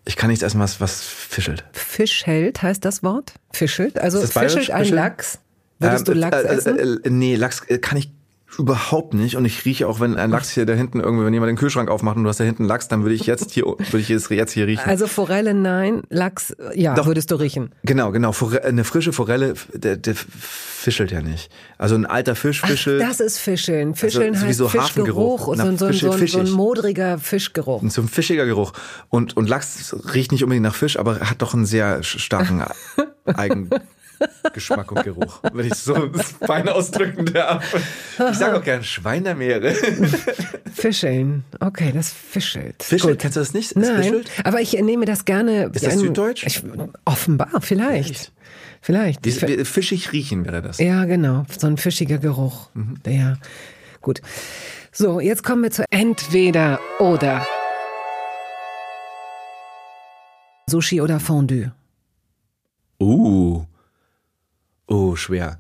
[0.05, 1.65] Ich kann nichts essen, was, was fischelt.
[1.73, 3.35] Fischheld heißt das Wort?
[3.53, 3.99] Fischelt?
[3.99, 4.55] Also bayerisch?
[4.55, 4.89] fischelt ein?
[4.89, 5.39] Lachs?
[5.79, 6.79] Würdest du Ähm, Lachs äh, äh, essen?
[6.79, 8.11] Äh, äh, nee, Lachs äh, kann ich
[8.59, 9.37] überhaupt nicht.
[9.37, 11.91] Und ich rieche auch, wenn ein Lachs hier da hinten irgendwie, wenn jemand den Kühlschrank
[11.91, 14.29] aufmacht und du hast da hinten Lachs, dann würde ich jetzt hier, würde ich es
[14.29, 14.85] jetzt hier riechen.
[14.89, 17.07] Also Forelle nein, Lachs ja, Doch.
[17.07, 17.75] würdest du riechen.
[17.85, 18.33] Genau, genau.
[18.33, 21.51] Fore eine frische Forelle, der, der fischelt ja nicht.
[21.79, 23.01] Also ein alter Fisch fischelt.
[23.01, 23.95] Das ist Fischeln.
[23.95, 27.19] Fischeln Also, heißt sowieso Fischgeruch und so, ein- so, ein- so, ein- so ein modriger
[27.19, 27.83] Fischgeruch.
[27.83, 28.73] Und so ein fischiger Geruch.
[29.09, 32.63] Und, und Lachs riecht nicht unbedingt nach Fisch, aber hat doch einen sehr starken
[34.43, 35.41] Eigengeschmack und Geruch.
[35.53, 36.11] Wenn ich so
[36.47, 37.75] fein ausdrücken darf.
[38.31, 39.75] Ich sage auch gern Schwein der Meere.
[40.73, 41.45] Fischeln.
[41.61, 42.83] Okay, das fischelt.
[42.83, 43.21] Fischelt, Gut.
[43.21, 43.77] kennst du das nicht?
[43.77, 44.31] Das Nein, Fischelt?
[44.45, 45.71] aber ich nehme das gerne.
[45.73, 46.45] Ist das süddeutsch?
[46.47, 46.63] Ich,
[47.05, 48.33] offenbar, vielleicht.
[48.81, 49.25] Vielleicht.
[49.25, 50.79] Wie, wie, fischig riechen wäre das.
[50.79, 51.45] Ja, genau.
[51.57, 52.69] So ein fischiger Geruch.
[52.75, 52.97] Mhm.
[53.07, 53.37] Ja,
[54.01, 54.21] gut.
[54.91, 57.47] So, jetzt kommen wir zu entweder oder.
[60.67, 61.73] Sushi oder Fondue.
[63.01, 63.65] Uh.
[64.93, 65.59] Oh, schwer.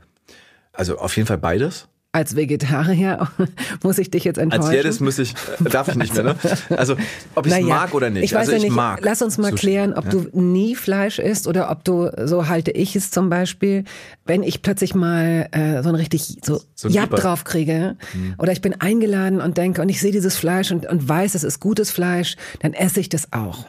[0.72, 1.88] Also auf jeden Fall beides.
[2.14, 3.28] Als Vegetarier
[3.82, 4.64] muss ich dich jetzt enttäuschen.
[4.66, 5.32] Als jedes muss ich,
[5.64, 6.36] äh, darf ich nicht mehr, ne?
[6.76, 6.96] Also,
[7.34, 8.24] ob ich es Naja, mag oder nicht.
[8.24, 8.74] Ich weiß also ja ich nicht.
[8.74, 9.00] mag.
[9.02, 9.60] Lass uns mal Sushi.
[9.60, 10.10] klären, ob Ja.
[10.10, 13.84] du nie Fleisch isst oder ob du, so halte ich es zum Beispiel,
[14.26, 17.96] wenn ich plötzlich mal äh, so ein richtig so, So ein Jab drauf kriege
[18.36, 21.44] oder ich bin eingeladen und denke und ich sehe dieses Fleisch und, und weiß, es
[21.44, 23.64] ist gutes Fleisch, dann esse ich das auch.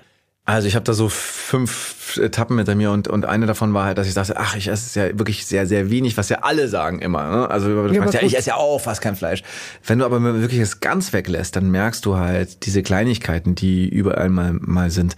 [0.46, 3.98] Also ich habe da so fünf Etappen hinter mir und, und eine davon war halt,
[3.98, 7.00] dass ich dachte, ach, ich esse ja wirklich sehr, sehr wenig, was ja alle sagen
[7.00, 7.30] immer.
[7.30, 7.50] Ne?
[7.50, 9.41] Also du Ja, fragst, ja, ich esse ja auch fast kein Fleisch.
[9.86, 14.30] Wenn du aber wirklich es ganz weglässt, dann merkst du halt diese Kleinigkeiten, die überall
[14.30, 15.16] mal, mal sind.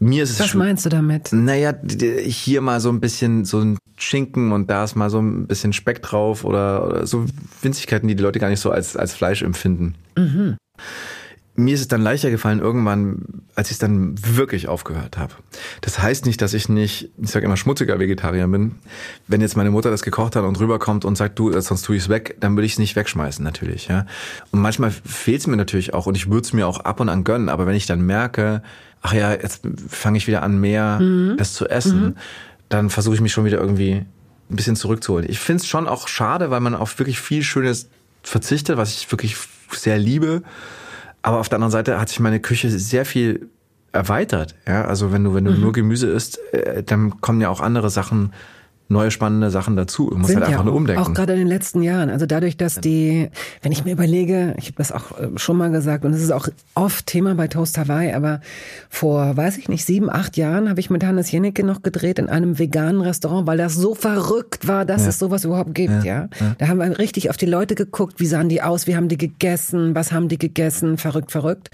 [0.00, 1.32] Mir ist es Was schw- meinst du damit?
[1.32, 1.72] Naja,
[2.26, 5.72] hier mal so ein bisschen so ein Schinken und da ist mal so ein bisschen
[5.72, 7.24] Speck drauf oder, oder so
[7.62, 9.94] Winzigkeiten, die die Leute gar nicht so als, als Fleisch empfinden.
[11.56, 15.34] Mir ist es dann leichter gefallen irgendwann, als ich es dann wirklich aufgehört habe.
[15.80, 18.76] Das heißt nicht, dass ich nicht, ich sage immer schmutziger Vegetarier bin.
[19.26, 22.02] Wenn jetzt meine Mutter das gekocht hat und rüberkommt und sagt, du, sonst tue ich
[22.02, 23.88] es weg, dann würde ich es nicht wegschmeißen natürlich.
[23.88, 24.06] Ja.
[24.50, 27.08] Und manchmal fehlt es mir natürlich auch und ich würde es mir auch ab und
[27.08, 27.48] an gönnen.
[27.48, 28.62] Aber wenn ich dann merke,
[29.00, 31.00] ach ja, jetzt fange ich wieder an, mehr
[31.36, 32.16] das zu essen,
[32.68, 34.04] dann versuche ich mich schon wieder irgendwie
[34.50, 35.26] ein bisschen zurückzuholen.
[35.28, 37.88] Ich finde es schon auch schade, weil man auf wirklich viel Schönes
[38.22, 39.36] verzichtet, was ich wirklich
[39.70, 40.42] sehr liebe.
[41.26, 43.48] Aber auf der anderen Seite hat sich meine Küche sehr viel
[43.90, 44.54] erweitert.
[44.68, 45.60] Ja, also wenn du, wenn du Mhm.
[45.60, 48.32] nur Gemüse isst, äh, dann kommen ja auch andere Sachen,
[48.88, 50.12] neue spannende Sachen dazu.
[50.14, 51.02] Musst Sind halt einfach ja nur umdenken.
[51.02, 52.10] auch gerade in den letzten Jahren.
[52.10, 53.30] Also dadurch, dass die,
[53.62, 56.30] wenn ich mir überlege, ich habe das auch äh, schon mal gesagt und es ist
[56.30, 58.40] auch oft Thema bei Toast Hawaii, aber
[58.88, 62.28] vor, weiß ich nicht, sieben, acht Jahren habe ich mit Hannes Jennecke noch gedreht in
[62.28, 66.28] einem veganen Restaurant, weil das so verrückt war, dass es sowas überhaupt gibt, ja.
[66.58, 69.18] Da haben wir richtig auf die Leute geguckt, wie sahen die aus, wie haben die
[69.18, 71.70] gegessen, was haben die gegessen, verrückt, verrückt.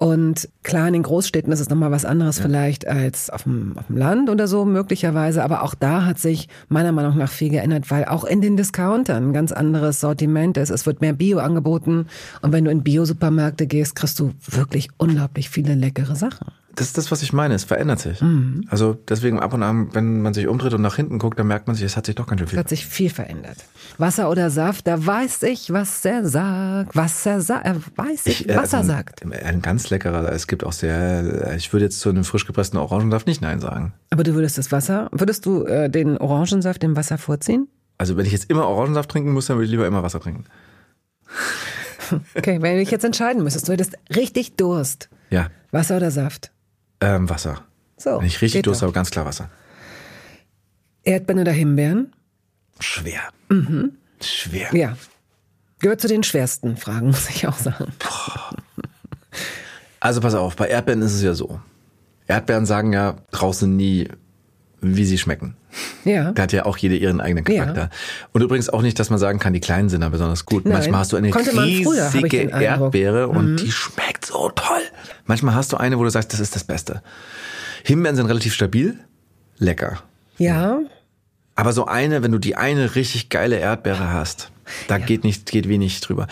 [0.00, 3.88] Und klar, in den Großstädten ist es nochmal was anderes vielleicht als auf dem, auf
[3.88, 5.44] dem Land oder so möglicherweise.
[5.44, 9.28] Aber auch da hat sich meiner Meinung nach viel geändert, weil auch in den Discountern
[9.28, 10.70] ein ganz anderes Sortiment ist.
[10.70, 12.06] Es wird mehr Bio angeboten.
[12.40, 16.46] Und wenn du in Bio-Supermärkte gehst, kriegst du wirklich unglaublich viele leckere Sachen.
[16.74, 17.54] Das ist das, was ich meine.
[17.54, 18.20] Es verändert sich.
[18.20, 18.64] Mhm.
[18.68, 21.66] Also deswegen ab und an, wenn man sich umdreht und nach hinten guckt, dann merkt
[21.66, 22.58] man sich, es hat sich doch ganz schön Es viel.
[22.58, 23.56] hat sich viel verändert.
[23.98, 26.94] Wasser oder Saft, da weiß ich, was er sagt.
[26.94, 29.22] Was er sagt, er weiß ich, äh, was er also sagt.
[29.24, 30.30] Ein, ein ganz leckerer.
[30.32, 33.92] Es gibt auch sehr, ich würde jetzt zu einem frisch gepressten Orangensaft nicht Nein sagen.
[34.10, 37.68] Aber du würdest das Wasser, würdest du äh, den Orangensaft dem Wasser vorziehen?
[37.98, 40.44] Also wenn ich jetzt immer Orangensaft trinken muss, dann würde ich lieber immer Wasser trinken.
[42.34, 45.08] Okay, wenn du dich jetzt entscheiden müsstest, du hättest richtig Durst.
[45.30, 46.50] Ja, Wasser oder Saft?
[47.00, 47.64] Ähm, Wasser.
[47.96, 48.20] So.
[48.22, 49.50] Ich richtig Durst habe, ganz klar Wasser.
[51.02, 52.12] Erdbeeren oder Himbeeren?
[52.78, 53.20] Schwer.
[54.20, 54.74] Schwer.
[54.74, 54.96] Ja.
[55.80, 57.92] Gehört zu den schwersten Fragen, muss ich auch sagen.
[59.98, 61.60] Also pass auf, bei Erdbeeren ist es ja so.
[62.26, 64.08] Erdbeeren sagen ja draußen nie,
[64.80, 65.54] wie sie schmecken.
[66.04, 66.32] Ja.
[66.32, 67.82] Da hat ja auch jede ihren eigenen Charakter.
[67.82, 67.90] Ja.
[68.32, 70.64] Und übrigens auch nicht, dass man sagen kann, die kleinen sind da besonders gut.
[70.64, 70.74] Nein.
[70.74, 72.46] Manchmal hast du eine Konnte früher, riesige.
[72.46, 72.60] Mhm.
[72.60, 74.82] Erdbeere und die schmeckt so toll.
[75.26, 77.02] Manchmal hast du eine, wo du sagst, das ist das Beste.
[77.84, 78.98] Himbeeren sind relativ stabil,
[79.58, 80.02] lecker.
[80.38, 80.80] Ja.
[81.54, 84.50] Aber so eine, wenn du die eine richtig geile Erdbeere hast,
[84.88, 86.26] da geht nicht, geht wenig drüber.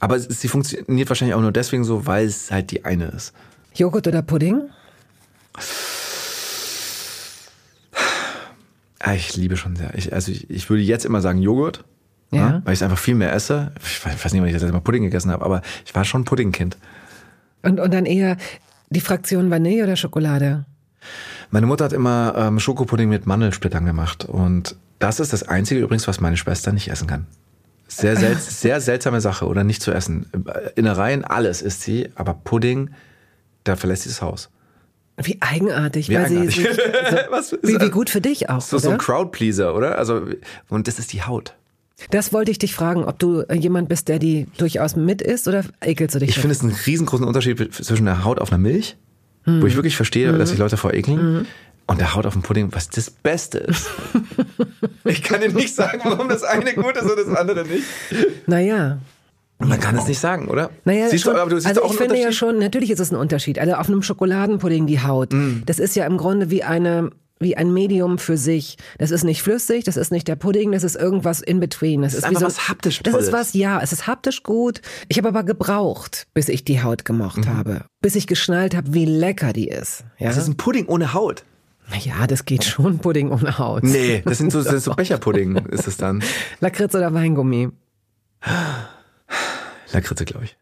[0.00, 3.32] Aber sie funktioniert wahrscheinlich auch nur deswegen so, weil es halt die eine ist.
[3.74, 4.62] Joghurt oder Pudding?
[5.54, 5.60] Ah,
[9.12, 9.94] Ich liebe schon sehr.
[9.94, 11.84] Ich, also ich, ich würde jetzt immer sagen Joghurt,
[12.30, 12.38] Ja.
[12.38, 12.62] ja.
[12.64, 13.72] weil ich einfach viel mehr esse.
[13.84, 16.24] Ich weiß nicht, wann ich das letzte Mal Pudding gegessen habe, aber ich war schon
[16.24, 16.76] Puddingkind.
[17.62, 18.36] Und, und dann eher
[18.90, 20.64] die Fraktion Vanille oder Schokolade?
[21.50, 26.08] Meine Mutter hat immer ähm, Schokopudding mit Mandelsplittern gemacht und das ist das Einzige übrigens,
[26.08, 27.26] was meine Schwester nicht essen kann.
[27.86, 30.26] Sehr, sel sehr seltsame Sache oder nicht zu essen.
[30.76, 32.90] Innereien, alles isst sie, aber Pudding,
[33.64, 34.50] da verlässt sie das Haus.
[35.22, 36.54] Wie eigenartig, Wie weil eigenartig.
[36.56, 36.70] sie sich,
[37.52, 39.04] ist wie, wie gut für dich auch, So, so ein oder?
[39.04, 39.98] Crowdpleaser, oder?
[39.98, 40.22] Also,
[40.68, 41.54] und das ist die Haut.
[42.10, 45.46] Das wollte ich dich fragen, ob du äh, jemand bist, der die durchaus mit isst
[45.46, 46.30] oder ekelst du dich?
[46.30, 48.96] Ich finde es einen riesengroßen Unterschied zwischen der Haut auf einer Milch,
[49.46, 51.46] wo ich wirklich verstehe, dass sich Leute davor ekeln,
[51.86, 53.90] und der Haut auf dem Pudding, was das Beste ist.
[55.04, 57.84] ich kann dir nicht sagen, warum das eine gut ist und das andere nicht.
[58.46, 58.98] Naja.
[59.58, 60.70] Man kann es nicht sagen, oder?
[60.84, 62.98] Naja, siehst du, schon, aber du siehst also auch ich finde ja schon, natürlich ist
[63.00, 63.58] es ein Unterschied.
[63.58, 65.62] Also auf einem Schokoladenpudding die Haut, Mm.
[65.66, 68.78] das ist ja im Grunde wie eine wie ein Medium für sich.
[68.98, 72.00] Das ist nicht flüssig, das ist nicht der Pudding, das ist irgendwas in between.
[72.02, 73.32] Das, ist wie einfach so, was haptisch Das ist Tolles.
[73.32, 74.80] was, ja, es ist haptisch gut.
[75.08, 77.56] Ich habe aber gebraucht, bis ich die Haut gemocht Mhm.
[77.56, 80.04] habe, bis ich geschnallt habe, wie lecker die ist.
[80.18, 81.44] Ja, Das ist ein Pudding ohne Haut.
[82.02, 83.82] ja, das geht schon Pudding ohne Haut.
[83.82, 86.22] Nee, das sind so, das ist so Becherpudding, ist es dann.
[86.60, 87.68] Lakritz oder Weingummi,
[89.94, 90.56] Lakritze, glaube ich.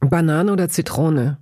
[0.00, 1.38] Banane oder Zitrone.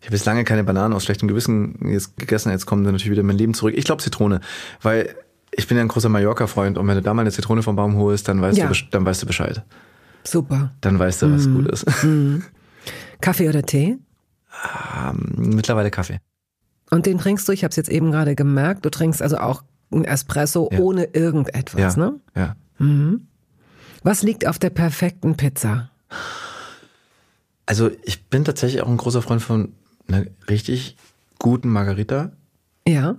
[0.00, 3.12] Ich habe jetzt lange keine Bananen aus schlechtem Gewissen jetzt gegessen, jetzt kommen sie natürlich
[3.12, 3.74] wieder in mein Leben zurück.
[3.76, 4.40] Ich glaube Zitrone,
[4.82, 5.14] weil
[5.52, 7.96] ich bin ja ein großer Mallorca-Freund und wenn du da mal eine Zitrone vom Baum
[7.96, 8.68] holst, dann weißt, Ja.
[8.68, 9.62] du, dann weißt du Bescheid.
[10.24, 10.72] Super.
[10.80, 11.86] Dann weißt du, was gut ist.
[13.20, 13.98] Kaffee oder Tee?
[15.08, 16.18] Ähm, Mittlerweile Kaffee.
[16.90, 19.62] Und den trinkst du, ich habe es jetzt eben gerade gemerkt, du trinkst also auch
[19.92, 20.78] einen Espresso Ja.
[20.80, 22.02] ohne irgendetwas, Ja.
[22.10, 22.20] ne?
[22.36, 22.56] ja.
[24.02, 25.90] Was liegt auf der perfekten Pizza?
[27.66, 29.72] Also ich bin tatsächlich auch ein großer Freund von
[30.08, 30.96] einer richtig
[31.38, 32.32] guten Margarita.
[32.86, 33.16] Ja.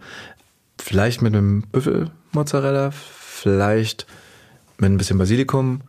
[0.80, 4.06] Vielleicht mit einem Büffelmozzarella, vielleicht
[4.78, 5.82] mit ein bisschen Basilikum.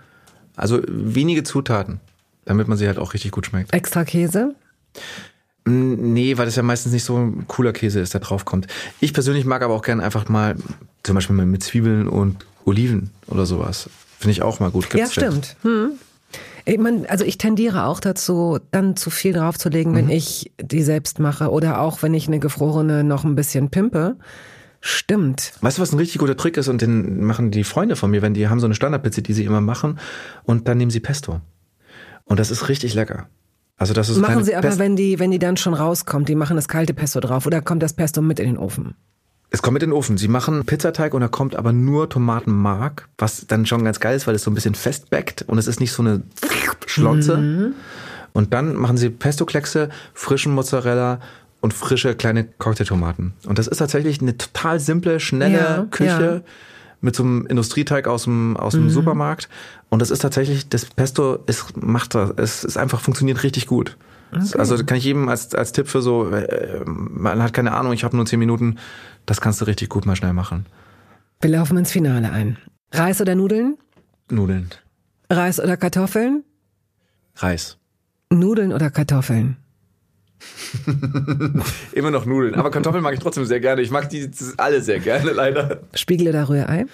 [0.56, 2.00] Also wenige Zutaten,
[2.44, 3.72] damit man sie halt auch richtig gut schmeckt.
[3.74, 4.54] Extra Käse?
[5.66, 8.66] Nee, weil das ja meistens nicht so ein cooler Käse ist, der draufkommt.
[9.00, 10.56] Ich persönlich mag aber auch gerne einfach mal,
[11.02, 13.88] zum Beispiel mal mit Zwiebeln und Oliven oder sowas.
[14.24, 14.84] Finde ich auch mal gut.
[14.92, 15.56] Ja, Gibt's stimmt.
[15.62, 15.92] Hm.
[16.66, 19.96] Ich mein, also ich tendiere auch dazu, dann zu viel draufzulegen, Mhm.
[19.96, 24.16] wenn ich die selbst mache oder auch wenn ich eine gefrorene noch ein bisschen pimpe.
[24.80, 25.52] Stimmt.
[25.60, 26.68] Weißt du, was ein richtig guter Trick ist?
[26.68, 29.44] Und den machen die Freunde von mir, wenn die haben so eine Standardpizza, die sie
[29.44, 29.98] immer machen,
[30.44, 31.40] und dann nehmen sie Pesto.
[32.24, 33.28] Und das ist richtig lecker.
[33.76, 36.34] Also das ist Machen sie aber, Pest- wenn die, wenn die dann schon rauskommt, die
[36.34, 38.94] machen das kalte Pesto drauf oder kommt das Pesto mit in den Ofen?
[39.54, 40.18] Es kommt mit in den Ofen.
[40.18, 44.26] Sie machen Pizzateig und da kommt aber nur Tomatenmark, was dann schon ganz geil ist,
[44.26, 46.22] weil es so ein bisschen festbackt und es ist nicht so eine
[46.86, 47.72] Schlonze.
[48.32, 51.20] Und dann machen sie Pesto-Kleckse, frischen Mozzarella
[51.60, 53.34] und frische kleine Cocktailtomaten.
[53.46, 56.52] Und das ist tatsächlich eine total simple, schnelle Ja, Küche ja.
[57.00, 59.48] mit so einem Industrieteig aus dem, aus dem Supermarkt.
[59.88, 63.96] Und das ist tatsächlich, das Pesto ist, macht das, es ist einfach, funktioniert richtig gut.
[64.36, 68.04] Also kann ich jedem als, als Tipp für so, äh, man hat keine Ahnung, ich
[68.04, 68.78] habe nur zehn Minuten,
[69.26, 70.66] das kannst du richtig gut mal schnell machen.
[71.40, 72.58] Wir laufen ins Finale ein.
[72.92, 73.76] Reis oder Nudeln?
[74.30, 74.70] Nudeln.
[75.30, 76.44] Reis oder Kartoffeln?
[77.36, 77.78] Reis.
[78.30, 79.56] Nudeln oder Kartoffeln?
[81.92, 82.54] Immer noch Nudeln.
[82.54, 83.82] Aber Kartoffeln mag ich trotzdem sehr gerne.
[83.82, 85.80] Ich mag die alle sehr gerne, leider.
[85.94, 86.86] Spiegel oder Rührei?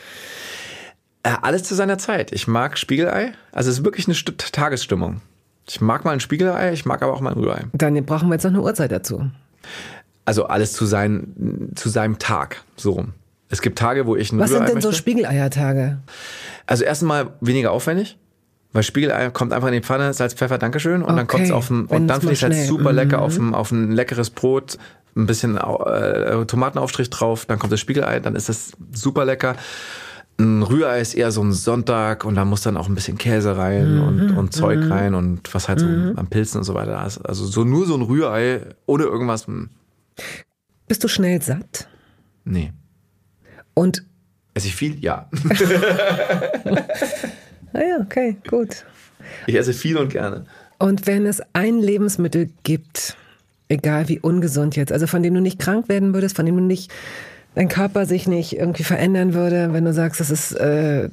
[1.22, 2.32] Äh, alles zu seiner Zeit.
[2.32, 3.32] Ich mag Spiegelei.
[3.52, 5.20] Also es ist wirklich eine St Tagesstimmung.
[5.72, 7.62] Ich mag mal ein Spiegelei, ich mag aber auch mal ein Rührei.
[7.72, 9.30] Dann brauchen wir jetzt noch eine Uhrzeit dazu.
[10.24, 13.12] Also alles zu, sein, zu seinem Tag, so rum.
[13.50, 14.98] Es gibt Tage, wo ich ein Was Rührei sind denn so möchte.
[14.98, 15.98] Spiegeleiertage?
[16.66, 18.18] Also erstmal weniger aufwendig.
[18.72, 21.02] Weil Spiegelei kommt einfach in die Pfanne, Salz, Pfeffer, Dankeschön.
[21.02, 23.18] Und dann Okay, kommt es auf wenn und dann finde ich es halt super lecker
[23.18, 23.22] Mhm.
[23.22, 24.76] auf ein, auf ein leckeres Brot,
[25.16, 29.54] ein bisschen äh, Tomatenaufstrich drauf, dann kommt das Spiegelei, dann ist das super lecker.
[30.40, 33.56] Ein Rührei ist eher so ein Sonntag und da muss dann auch ein bisschen Käse
[33.56, 36.92] rein Mhm, und, und Zeug rein und was halt so an Pilzen und so weiter
[36.92, 37.18] da ist.
[37.18, 39.68] Also so nur so ein Rührei ohne irgendwas, hm,
[40.88, 41.88] Bist du schnell satt?
[42.44, 42.72] nee.
[43.74, 44.02] Und,
[44.54, 44.98] Esse ich viel?
[45.02, 45.28] Ja.
[47.72, 48.84] ah ja, okay, gut.
[49.46, 50.44] Ich esse viel und gerne.
[50.78, 53.16] Und wenn es ein Lebensmittel gibt,
[53.68, 56.62] egal wie ungesund jetzt, also von dem du nicht krank werden würdest, von dem du
[56.62, 56.90] nicht,
[57.54, 61.08] dein Körper sich nicht irgendwie verändern würde, wenn du sagst, es ist, äh,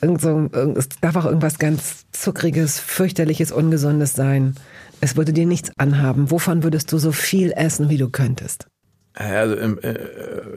[0.00, 4.54] irgend so, es darf auch irgendwas ganz zuckriges, fürchterliches, ungesundes sein.
[5.00, 6.30] Es würde dir nichts anhaben.
[6.30, 8.66] Wovon würdest du so viel essen, wie du könntest?
[9.14, 9.94] Also ähm, äh,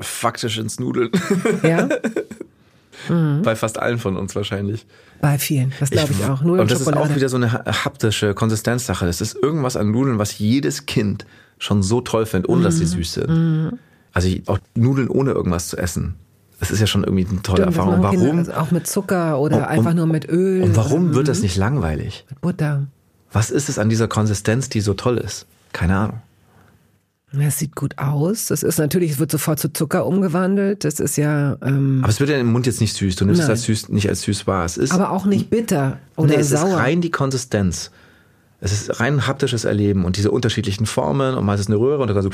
[0.02, 1.10] faktisch ins Nudeln.
[1.64, 1.90] Ja?
[3.44, 4.86] Bei fast allen von uns wahrscheinlich.
[5.22, 5.74] Bei vielen.
[5.80, 6.42] Das glaube ich, auch.
[6.42, 7.12] Nur und das ist Schokolade.
[7.12, 9.06] auch wieder so eine ha- haptische Konsistenzsache.
[9.06, 11.26] Das ist irgendwas an Nudeln, was jedes Kind
[11.60, 12.64] schon so toll findet, ohne Mhm.
[12.64, 13.80] dass sie süß sind.
[14.16, 16.16] Also auch Nudeln ohne irgendwas zu essen.
[16.60, 18.10] Das ist ja schon irgendwie eine tolle Stimmt, das Erfahrung.
[18.12, 18.40] Kinder, Warum?
[18.40, 20.64] also auch mit Zucker oder Und- einfach nur mit Öl.
[20.64, 21.28] Und warum wird Mhm.
[21.28, 22.26] das nicht langweilig?
[22.30, 22.88] Mit Butter.
[23.32, 25.46] Was ist es an dieser Konsistenz, die so toll ist?
[25.74, 26.22] Keine Ahnung.
[27.38, 28.50] Es sieht gut aus.
[28.50, 30.86] Es ist natürlich, es wird sofort zu Zucker umgewandelt.
[30.86, 31.58] Das ist ja.
[31.62, 33.18] Ähm, Aber es wird ja im Mund jetzt nicht süß.
[33.18, 34.64] Du nimmst es als süß, nicht als süß wahr.
[34.64, 36.70] Es ist, aber auch nicht bitter oder nee, es sauer.
[36.70, 37.92] ist rein die Konsistenz.
[38.62, 42.02] Es ist rein haptisches Erleben und diese unterschiedlichen Formen und mal ist es eine Röhre
[42.02, 42.30] und dann so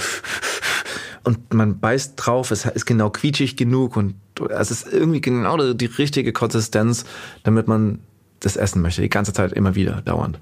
[1.24, 4.16] und man beißt drauf, es ist genau quietschig genug und
[4.50, 7.06] es ist irgendwie genau die richtige Konsistenz,
[7.44, 8.00] damit man
[8.40, 10.40] das essen möchte, die ganze Zeit immer wieder, dauernd.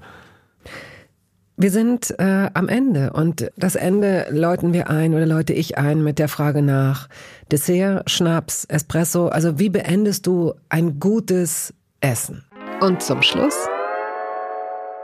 [1.56, 6.02] Wir sind äh, am Ende und das Ende läuten wir ein oder läute ich ein
[6.02, 7.10] mit der Frage nach
[7.52, 9.28] Dessert, Schnaps, Espresso.
[9.28, 12.44] Also wie beendest du ein gutes Essen?
[12.80, 13.68] Und zum Schluss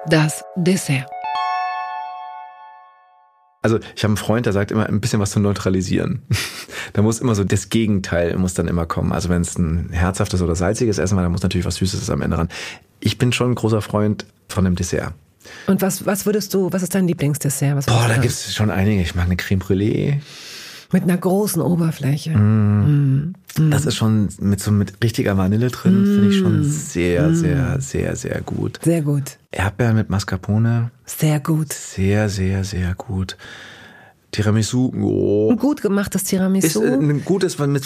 [0.09, 1.11] das Dessert.
[3.67, 6.23] Also ich habe einen Freund, der sagt immer ein bisschen was zu neutralisieren.
[6.93, 9.11] da muss immer so das Gegenteil muss dann immer kommen.
[9.11, 12.23] Also wenn es ein herzhaftes oder salziges Essen war, dann muss natürlich was Süßes am
[12.23, 12.49] Ende ran.
[13.01, 15.15] Ich bin schon ein großer Freund von dem Dessert.
[15.67, 17.75] Und was, was würdest du, was ist dein Lieblingsdessert?
[17.75, 19.03] Was Boah, da gibt es schon einige.
[19.03, 20.21] Ich mag eine Creme Brûlée.
[20.93, 22.37] Mit einer großen Oberfläche.
[22.37, 23.35] Mm.
[23.59, 23.71] Mm.
[23.71, 26.05] Das ist schon mit so mit richtiger Vanille drin, mm.
[26.05, 28.79] finde ich schon sehr, sehr, sehr, sehr gut.
[28.83, 29.39] Sehr gut.
[29.51, 30.91] Erdbeeren mit Mascarpone.
[31.05, 31.73] Sehr gut.
[31.73, 33.37] Sehr, sehr, sehr gut.
[34.37, 35.51] Tiramisu, oh.
[35.51, 36.83] Ein gut gemachtes Tiramisu.
[36.83, 37.85] Ist ein gutes, was mit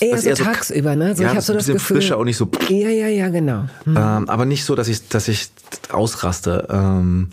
[0.00, 1.14] eher so eher tagsüber, ne?
[1.14, 2.50] So, ja, ich habe so das Gefühl, frischer und nicht so.
[2.68, 3.62] Ja, ja, ja, genau.
[3.84, 3.96] Mhm.
[3.96, 5.50] Ähm, aber nicht so, dass ich, dass ich
[5.90, 6.66] ausraste.
[6.70, 7.28] Ähm,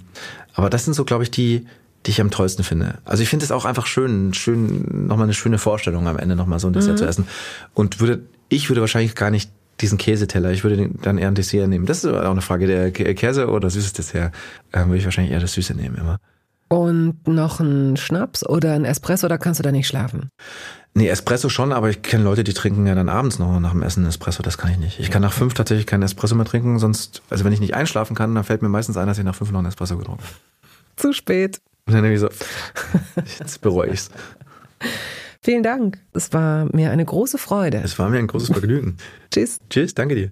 [0.54, 1.66] aber das sind so, glaube ich, die,
[2.06, 3.00] die ich am tollsten finde.
[3.06, 6.60] Also ich finde es auch einfach schön, schön, nochmal eine schöne Vorstellung am Ende nochmal
[6.60, 6.98] so ein Dessert mhm.
[6.98, 7.28] zu essen.
[7.74, 11.68] Und würde, ich würde wahrscheinlich gar nicht diesen Käseteller, ich würde dann eher ein Dessert
[11.68, 11.86] nehmen.
[11.86, 14.34] Das ist auch eine Frage der Käse oder süßes Dessert.
[14.74, 16.20] Ähm, würde ich wahrscheinlich eher das Süße nehmen immer.
[16.70, 20.30] Und noch ein Schnaps oder ein Espresso, oder kannst du da nicht schlafen?
[20.94, 23.82] Nee, Espresso schon, aber ich kenne Leute, die trinken ja dann abends noch nach dem
[23.82, 25.00] Essen Espresso, das kann ich nicht.
[25.00, 28.16] Ich kann nach fünf tatsächlich keinen Espresso mehr trinken, sonst, also wenn ich nicht einschlafen
[28.16, 30.34] kann, dann fällt mir meistens ein, dass ich nach fünf noch einen Espresso getrunken habe.
[30.96, 31.60] Zu spät.
[31.90, 32.30] Und dann irgendwie so,
[33.40, 34.12] jetzt bereue ich's.
[35.42, 35.98] Vielen Dank.
[36.14, 37.82] Es war mir eine große Freude.
[37.84, 38.98] Es war mir ein großes Vergnügen.
[39.32, 39.58] Tschüss.
[39.72, 40.32] Tschüss, danke dir.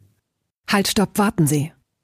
[0.69, 1.71] Halt, stopp, warten Sie.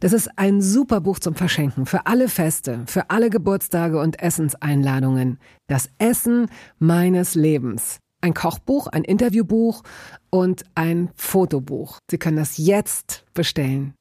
[0.00, 5.38] Das ist ein super Buch zum Verschenken für alle Feste, für alle Geburtstage und Essenseinladungen.
[5.66, 6.46] Das Essen
[6.78, 7.98] meines Lebens.
[8.20, 9.82] Ein Kochbuch, ein Interviewbuch
[10.30, 11.98] und ein Fotobuch.
[12.10, 13.94] Sie können das jetzt bestellen.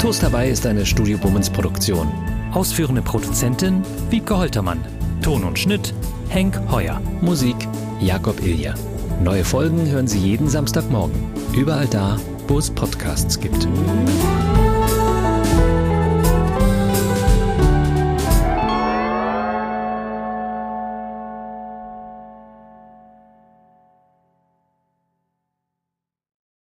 [0.00, 2.10] Toast dabei ist eine Studio Bummens Produktion.
[2.52, 4.82] Ausführende Produzentin Wiebke Holtermann.
[5.22, 5.92] Ton und Schnitt
[6.30, 7.00] Henk Heuer.
[7.20, 7.56] Musik
[8.00, 8.74] Jakob Ilja.
[9.22, 11.16] Neue Folgen hören Sie jeden Samstagmorgen.
[11.56, 13.66] Überall da, wo es Podcasts gibt.